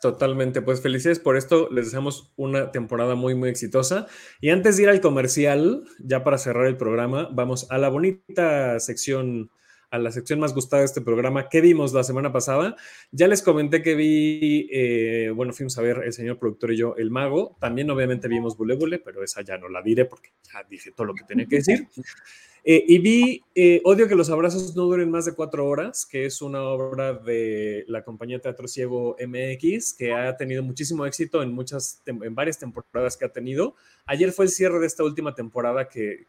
[0.00, 4.06] Totalmente, pues felicidades por esto, les deseamos una temporada muy, muy exitosa.
[4.40, 8.78] Y antes de ir al comercial, ya para cerrar el programa, vamos a la bonita
[8.78, 9.50] sección
[9.90, 11.48] a la sección más gustada de este programa.
[11.48, 12.76] ¿Qué vimos la semana pasada?
[13.10, 16.96] Ya les comenté que vi, eh, bueno, fuimos a ver el señor productor y yo,
[16.96, 17.56] El Mago.
[17.60, 21.06] También obviamente vimos Bule Bule, pero esa ya no la diré porque ya dije todo
[21.06, 21.86] lo que tenía que decir.
[22.64, 26.26] Eh, y vi eh, Odio que los abrazos no duren más de cuatro horas, que
[26.26, 31.52] es una obra de la compañía Teatro Ciego MX, que ha tenido muchísimo éxito en,
[31.52, 33.74] muchas, en varias temporadas que ha tenido.
[34.06, 36.26] Ayer fue el cierre de esta última temporada que,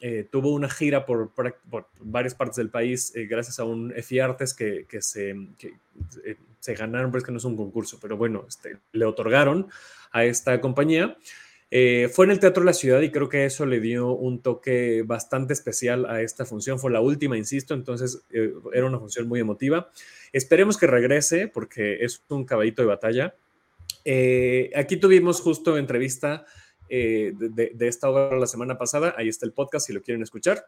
[0.00, 1.32] eh, tuvo una gira por,
[2.00, 5.34] varias partes del país gracias a un EFI Artes que, se,
[6.60, 9.68] se ganaron, pero es que no es un concurso, pero bueno, este, le otorgaron
[10.12, 11.16] a esta compañía.
[11.78, 14.40] Eh, fue en el Teatro de la Ciudad y creo que eso le dio un
[14.40, 16.78] toque bastante especial a esta función.
[16.78, 19.90] Fue la última, insisto, entonces eh, era una función muy emotiva.
[20.32, 23.34] Esperemos que regrese porque es un caballito de batalla.
[24.06, 26.46] Eh, aquí tuvimos justo entrevista
[26.88, 27.34] de,
[27.74, 29.14] de, esta obra la semana pasada.
[29.18, 30.64] Ahí está el podcast si lo quieren escuchar.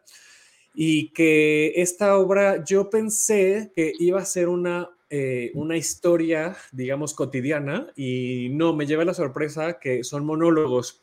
[0.75, 7.15] Y que esta obra yo pensé que iba a ser una eh, una historia, digamos,
[7.15, 11.01] cotidiana y no, me lleva la sorpresa que son monólogos.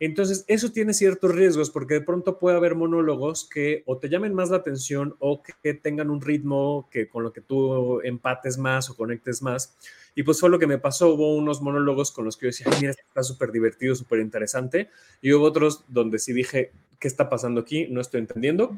[0.00, 4.32] Entonces, eso tiene ciertos riesgos porque de pronto puede haber monólogos que o te llamen
[4.32, 8.90] más la atención o que, tengan un ritmo que con lo que tú empates más
[8.90, 9.76] o conectes más.
[10.14, 11.14] Y pues fue lo que me pasó.
[11.14, 14.88] Hubo unos monólogos con los que yo decía, mira, está súper divertido, súper interesante.
[15.20, 17.88] Y hubo otros donde sí dije, ¿qué está pasando aquí?
[17.88, 18.76] No estoy entendiendo.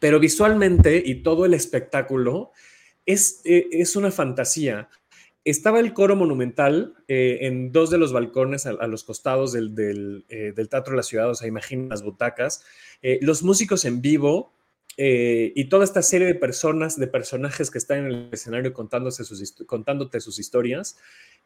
[0.00, 2.52] Pero visualmente y todo el espectáculo
[3.06, 4.88] es, eh, es una fantasía.
[5.44, 10.52] Estaba el coro monumental eh, en dos de los balcones a, los costados del, eh,
[10.54, 12.64] del, Teatro de la Ciudad, o sea, imaginen las butacas,
[13.20, 14.54] los músicos en vivo
[14.96, 19.52] y toda esta serie de personas, de personajes que están en el escenario contándose sus,
[19.66, 20.96] contándote sus historias,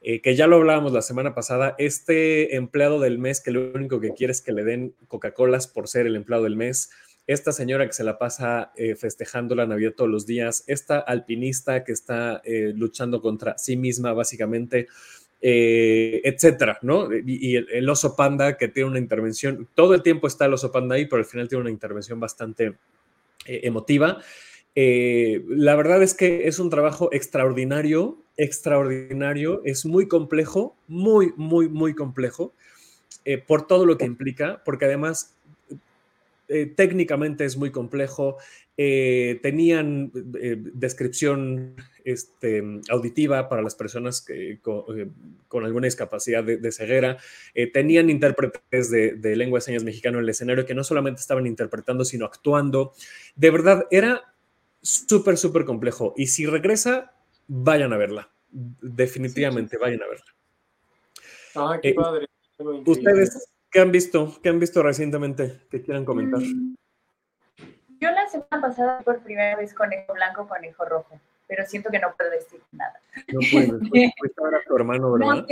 [0.02, 4.12] que ya lo hablábamos la semana pasada, este empleado del mes que lo único que
[4.12, 6.90] quiere es que le den Coca-Colas por ser el empleado del mes,
[7.26, 11.82] esta señora que se la pasa eh, festejando la Navidad todos los días, esta alpinista
[11.82, 14.86] que está eh, luchando contra sí misma básicamente,
[15.42, 17.08] eh, etcétera, ¿no?
[17.12, 20.94] Y, el, oso panda que tiene una intervención, todo el tiempo está el oso panda
[20.94, 22.74] ahí, pero al final tiene una intervención bastante
[23.44, 24.20] emotiva.
[24.74, 31.94] la verdad es que es un trabajo extraordinario, extraordinario, es muy complejo, muy, muy, muy
[31.94, 32.54] complejo.
[33.46, 35.35] por todo lo que implica, porque además
[36.48, 38.36] eh, técnicamente es muy complejo.
[38.76, 47.18] Eh, tenían eh, descripción este, auditiva para las personas que, con, alguna discapacidad de, ceguera.
[47.72, 52.04] tenían intérpretes de, lengua de señas mexicano en el escenario que no solamente estaban interpretando,
[52.04, 52.92] sino actuando.
[53.34, 54.34] De verdad, era
[54.82, 56.14] súper, súper complejo.
[56.16, 57.14] Y si regresa,
[57.48, 58.30] vayan a verla.
[58.50, 60.34] Definitivamente, vayan a verla.
[61.54, 62.26] Ah, qué padre.
[62.84, 64.32] Ustedes ¿Qué han visto?
[64.42, 66.40] ¿Qué han visto recientemente que quieran comentar?
[66.40, 66.76] Mm,
[68.00, 72.14] yo la semana pasada por primera vez conejo blanco, conejo rojo, pero siento que no
[72.16, 72.98] puedo decir nada.
[73.28, 75.44] No puedes, fuiste a ver a tu hermano, ¿verdad?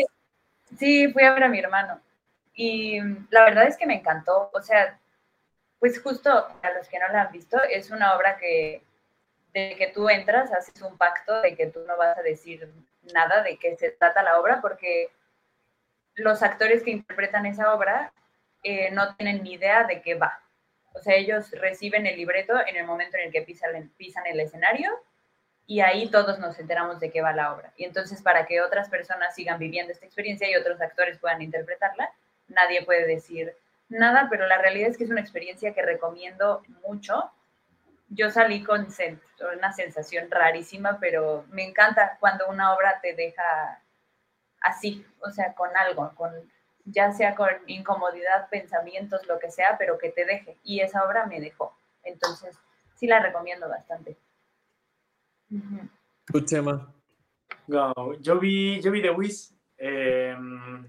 [0.79, 2.01] sí, fui a ver a mi hermano.
[2.55, 2.99] Y
[3.29, 4.49] la verdad es que me encantó.
[4.55, 4.99] O sea,
[5.79, 8.83] pues justo a los que no la han visto, es una obra que
[9.53, 12.73] de que tú entras, haces un pacto de que tú no vas a decir
[13.13, 15.11] nada de qué se trata la obra, porque
[16.15, 18.13] los actores que interpretan esa obra
[18.63, 20.41] eh, no tienen ni idea de qué va.
[20.95, 24.41] O sea, ellos reciben el libreto en el momento en el que pisan, pisan el
[24.41, 24.91] escenario
[25.67, 27.73] y ahí todos nos enteramos de qué va la obra.
[27.77, 32.11] Y entonces, para que otras personas sigan viviendo esta experiencia y otros actores puedan interpretarla,
[32.49, 33.55] nadie puede decir
[33.89, 37.31] nada, pero la realidad es que es una experiencia que recomiendo mucho.
[38.09, 38.87] Yo salí con
[39.57, 43.81] una sensación rarísima, pero me encanta cuando una obra te deja
[44.65, 46.33] así, o sea, con algo, con
[46.85, 50.59] ya sea con incomodidad, pensamientos, lo que sea, pero que te deje.
[50.63, 51.77] Y esa obra me dejó.
[52.03, 52.59] Entonces,
[52.95, 54.17] sí la recomiendo bastante.
[56.27, 56.93] ¿Tú, Chema?
[57.67, 59.55] yo vi, yo vi The Wiz.
[59.79, 60.87] Em,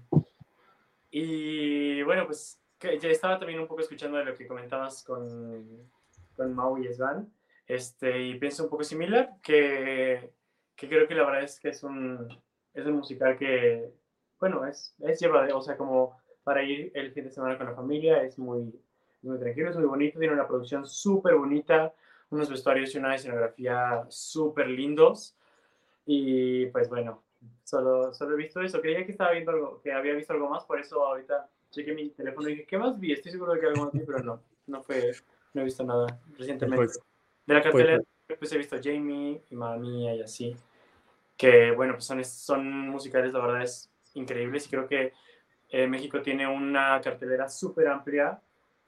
[1.10, 5.90] y bueno, pues ya estaba también un poco escuchando de lo que comentabas con,
[6.36, 7.32] con Mau y Svan.
[7.66, 10.32] Este, y pienso un poco similar, que,
[10.76, 12.28] que creo que la verdad es que es un,
[12.76, 13.90] es un musical que,
[14.38, 17.74] bueno, es, es llevadero, o sea, como para ir el fin de semana con la
[17.74, 18.72] familia, es muy,
[19.22, 21.92] muy tranquilo, es muy bonito, tiene una producción súper bonita,
[22.30, 25.36] unos vestuarios y una escenografía súper lindos.
[26.04, 27.24] Y pues bueno,
[27.64, 28.80] solo, solo he visto eso.
[28.80, 32.10] Creía que estaba viendo algo, que había visto algo más, por eso ahorita chequé mi
[32.10, 33.12] teléfono y dije, ¿qué más vi?
[33.12, 35.12] Estoy seguro de que algo más vi, pero no, no fue,
[35.52, 36.06] no he visto nada
[36.38, 36.76] recientemente.
[36.76, 37.00] Pues,
[37.46, 38.02] de la pues, cartelera,
[38.38, 40.56] pues he visto Jamie y Mamma Mía y así.
[41.36, 45.12] Que bueno, pues son, son musicales, la verdad es increíbles y creo que
[45.68, 48.40] eh, México tiene una cartelera súper amplia,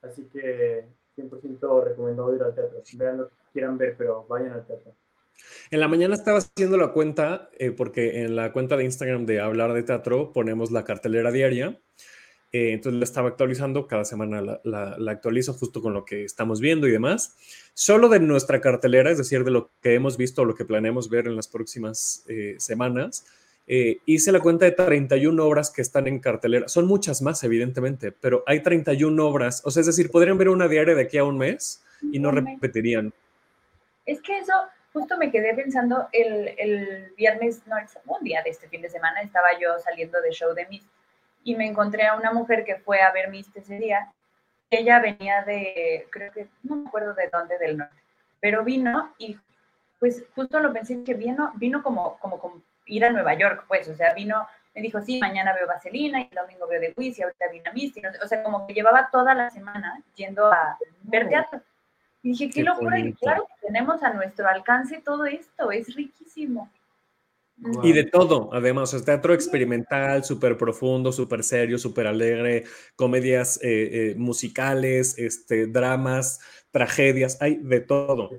[0.02, 0.86] así que
[1.16, 2.82] 100% recomendado ir al teatro.
[2.94, 4.94] Vean lo que quieran ver, pero vayan al teatro.
[5.70, 9.40] En la mañana estaba haciendo la cuenta, eh, porque en la cuenta de Instagram de
[9.40, 11.80] Hablar de Teatro ponemos la cartelera diaria.
[12.50, 16.24] Eh, entonces la estaba actualizando, cada semana la, la, la, actualizo justo con lo que
[16.24, 17.36] estamos viendo y demás.
[17.74, 21.10] Solo de nuestra cartelera, es decir, de lo que hemos visto o lo que planeamos
[21.10, 23.26] ver en las próximas eh, semanas,
[23.66, 26.68] eh, hice la cuenta de 31 obras que están en cartelera.
[26.68, 29.60] Son muchas más, evidentemente, pero hay 31 obras.
[29.66, 32.30] O sea, es decir, podrían ver una diaria de aquí a un mes y no
[32.30, 33.12] repetirían.
[34.06, 34.54] Es que eso,
[34.94, 38.88] justo me quedé pensando el, el viernes, no, el segundo día de este fin de
[38.88, 40.86] semana, estaba yo saliendo de show de Mist
[41.48, 44.12] y me encontré a una mujer que fue a ver Mist ese día.
[44.68, 48.02] Ella venía de, creo que, no me acuerdo de dónde, del norte,
[48.38, 49.38] pero vino y
[49.98, 53.88] pues justo lo pensé que vino, vino como, como, como ir a Nueva York, pues,
[53.88, 57.18] o sea, vino, me dijo, sí, mañana veo Vaselina y el domingo veo The Wiz
[57.18, 60.52] y ahorita vino Mist, y no, o sea, como que llevaba toda la semana yendo
[60.52, 61.62] a ver teatro.
[62.22, 63.08] Y dije, qué, qué locura, bonito.
[63.08, 66.70] y claro tenemos a nuestro alcance todo esto, es riquísimo.
[67.60, 67.84] Wow.
[67.84, 74.12] Y de todo, además, es teatro experimental, súper profundo, súper serio, súper alegre, comedias eh,
[74.12, 76.38] eh, musicales, este, dramas,
[76.70, 78.30] tragedias, hay de todo.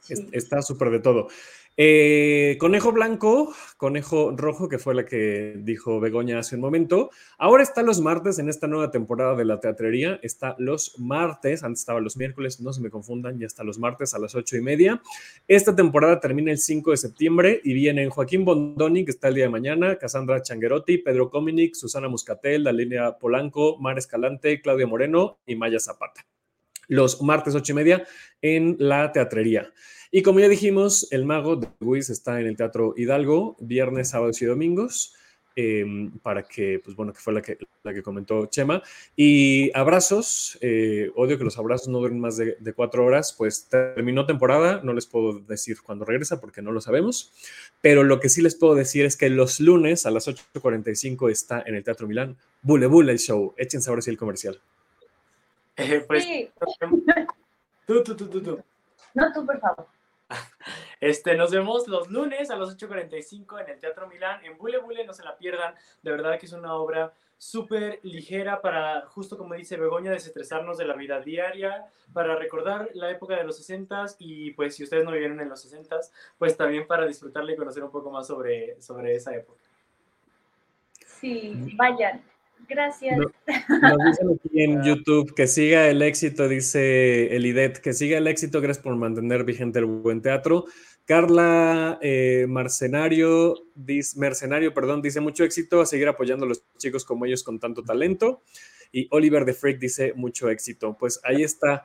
[0.00, 0.14] Sí.
[0.32, 1.28] Está súper de todo.
[1.76, 7.10] Eh, conejo blanco, conejo rojo, que fue la que dijo Begoña hace un momento.
[7.36, 10.20] Ahora está los martes en esta nueva temporada de la teatrería.
[10.22, 14.14] Está los martes, antes estaba los miércoles, no se me confundan, ya está los martes
[14.14, 15.02] a las ocho y media.
[15.48, 19.44] Esta temporada termina el 5 de septiembre y vienen Joaquín Bondoni, que está el día
[19.44, 25.56] de mañana, Cassandra Changuerotti, Pedro Cominic, Susana Muscatel, Dalilia Polanco, Mar Escalante, Claudia Moreno y
[25.56, 26.24] Maya Zapata.
[26.86, 28.06] Los martes ocho y media
[28.40, 29.72] en la teatrería.
[30.16, 34.40] Y como ya dijimos, El Mago de Wiz está en el Teatro Hidalgo, viernes, sábados
[34.42, 35.12] y domingos,
[35.56, 35.84] eh,
[36.22, 38.80] para que, pues bueno, que fue la que, la que comentó Chema.
[39.16, 43.68] Y abrazos, eh, odio que los abrazos no duren más de, de, cuatro horas, pues
[43.68, 47.32] terminó temporada, no les puedo decir cuándo regresa porque no lo sabemos,
[47.80, 51.60] pero lo que sí les puedo decir es que los lunes a las 8.45 está
[51.66, 54.60] en el Teatro Milán, Bule Bule el show, échense ahora sí el comercial.
[55.76, 56.48] Eh, pues, sí.
[57.88, 58.60] tú, tú, tú, tú, tú.
[59.12, 59.88] No, tú, por favor.
[61.00, 65.04] Este, nos vemos los lunes a las 8.45 en el Teatro Milán, en Bule Bule,
[65.04, 69.52] no se la pierdan, de verdad que es una obra súper ligera para, justo como
[69.54, 74.52] dice Begoña, desestresarnos de la vida diaria, para recordar la época de los 60 y
[74.52, 76.00] pues si ustedes no vivieron en los 60
[76.38, 79.60] pues también para disfrutarla y conocer un poco más sobre, sobre esa época.
[81.04, 82.22] Sí, vayan.
[82.68, 83.18] Gracias.
[83.18, 83.32] Nos,
[83.68, 88.60] nos dicen aquí en YouTube que siga el éxito, dice Elidet, que siga el éxito,
[88.60, 90.66] gracias por mantener vigente el buen teatro.
[91.04, 97.04] Carla eh, Mercenario, dice, Mercenario, perdón, dice mucho éxito a seguir apoyando a los chicos
[97.04, 98.42] como ellos con tanto talento.
[98.90, 100.96] Y Oliver de Freak dice mucho éxito.
[100.98, 101.84] Pues ahí está.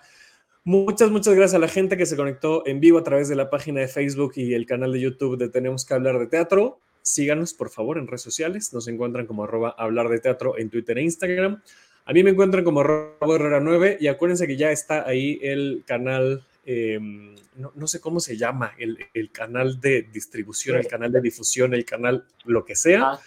[0.64, 3.50] Muchas, muchas gracias a la gente que se conectó en vivo a través de la
[3.50, 7.54] página de Facebook y el canal de YouTube de Tenemos que hablar de teatro síganos
[7.54, 8.74] por favor en redes sociales.
[8.74, 11.62] Nos encuentran como arroba hablar de teatro en Twitter e Instagram.
[12.06, 15.84] A mí me encuentran como arroba herrera 9 y acuérdense que ya está ahí el
[15.86, 17.00] canal, eh,
[17.56, 20.86] no, no, sé cómo se llama, el, el canal de distribución, sí.
[20.86, 23.14] el canal de difusión, el canal lo que sea.
[23.14, 23.20] Ah.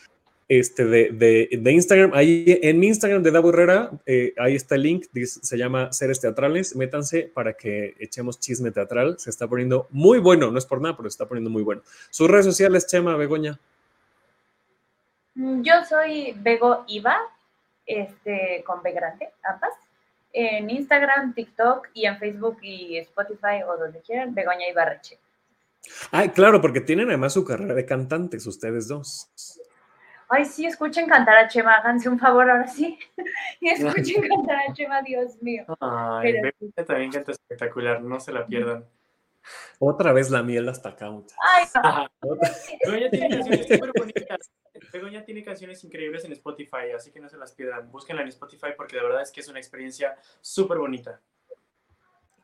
[0.48, 4.74] Este de, de, de, Instagram, ahí en mi Instagram de Davo Herrera, eh, ahí está
[4.74, 9.48] el link, dice, se llama Seres Teatrales, métanse para que echemos chisme teatral, se está
[9.48, 11.80] poniendo muy bueno, no es por nada, pero se está poniendo muy bueno.
[12.10, 13.58] Sus redes sociales, Chema, Begoña.
[15.34, 17.16] Yo soy Bego Iva,
[17.86, 19.72] este, con B grande, ambas.
[20.32, 25.18] En Instagram, TikTok y en Facebook y Spotify o donde quieran, Begoña Ibarreche.
[26.10, 29.30] Ay, claro, porque tienen además su carrera de cantantes, ustedes dos.
[30.28, 32.98] Ay, sí, escuchen cantar a Chema, háganse un favor ahora sí.
[33.60, 35.64] y escuchen cantar a Chema, Dios mío.
[35.80, 38.86] Ay, Pero, también canta espectacular, no se la pierdan.
[39.78, 41.07] Otra vez la miel hasta acá.
[41.07, 41.64] Ay,
[42.22, 42.38] no.
[42.84, 44.51] Begoña tiene canciones súper bonitas.
[44.93, 47.90] Begoña tiene canciones increíbles en Spotify, así que no se las pierdan.
[47.90, 51.20] Búsquenla en Spotify porque de verdad es que es una experiencia súper bonita.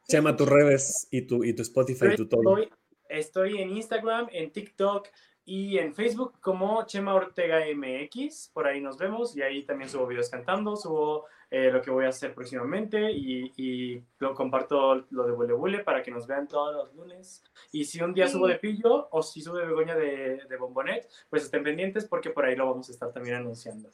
[0.08, 2.58] Chema, tus redes y tu, y tu Spotify, y tu todo.
[2.58, 2.70] Estoy,
[3.08, 5.08] estoy en Instagram, en TikTok
[5.44, 10.06] y en Facebook como Chema Ortega MX, por ahí nos vemos y ahí también subo
[10.06, 15.26] videos cantando, subo eh, lo que voy a hacer próximamente y, y, lo comparto lo
[15.26, 17.42] de Bule Bule para que nos vean todos los lunes.
[17.72, 21.44] Y si un día subo de Pillo o si sube Begoña de, de Bombonet, pues
[21.44, 23.88] estén pendientes porque por ahí lo vamos a estar también anunciando.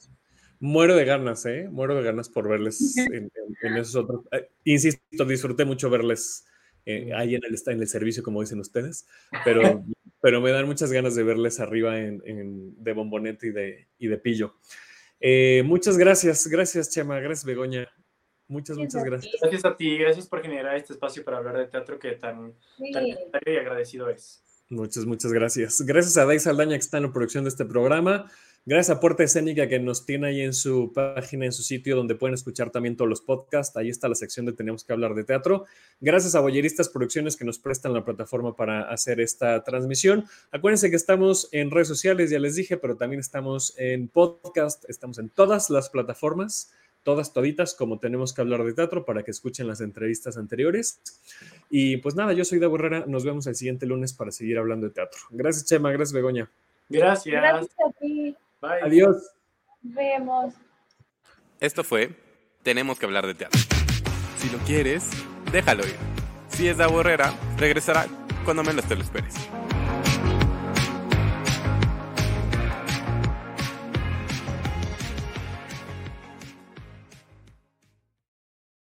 [0.59, 1.69] Muero de ganas, ¿eh?
[1.71, 3.31] Muero de ganas por verles en,
[3.63, 4.23] en, esos otros.
[4.33, 6.47] Eh, insisto, disfruté mucho verles
[6.87, 9.07] eh, ahí en el, en el servicio, como dicen ustedes,
[9.45, 9.63] pero
[10.25, 14.07] pero me dan muchas ganas de verles arriba en, en de Bombonete y de, y
[14.09, 14.55] de Pillo.
[15.27, 17.89] Eh, muchas gracias, gracias Chema, gracias Begoña.
[18.47, 19.35] Muchas, muchas gracias.
[19.41, 22.93] Gracias a ti, gracias por generar este espacio para hablar de teatro que tan, sí.
[22.93, 24.45] tan y agradecido es.
[24.69, 25.81] Muchas, muchas gracias.
[25.81, 28.31] Gracias a Dai Saldaña que está en la producción de este programa.
[28.67, 32.15] Gracias a Puerta Escénica que nos tiene ahí en su página, en su sitio, donde
[32.15, 33.77] pueden escuchar también todos los podcasts.
[33.77, 35.67] Ahí está la sección de Tenemos que hablar de teatro.
[36.01, 40.25] Gracias a Boyeristas Producciones que nos prestan la plataforma para hacer esta transmisión.
[40.51, 45.19] Acuérdense que estamos en redes sociales, ya les dije, pero también estamos en podcast, estamos
[45.19, 49.67] en todas las plataformas, todas toditas, como Tenemos que hablar de teatro, para que escuchen
[49.67, 51.03] las entrevistas anteriores.
[51.69, 53.05] Y pues nada, yo soy de Herrera.
[53.07, 55.21] Nos vemos el siguiente lunes para seguir hablando de teatro.
[55.29, 55.91] Gracias, Chema.
[55.91, 56.51] Gracias, Begoña.
[56.89, 57.35] Gracias.
[57.35, 58.35] Gracias a ti.
[58.65, 58.83] Bye.
[58.83, 59.17] Adiós.
[59.83, 60.55] Nos vemos.
[61.61, 62.11] Esto fue
[62.63, 63.61] Tenemos que hablar de teatro.
[64.39, 65.11] Si lo quieres,
[65.53, 65.97] déjalo ir.
[66.49, 68.07] Si es de Herrera, regresará
[68.45, 69.35] cuando menos te lo esperes.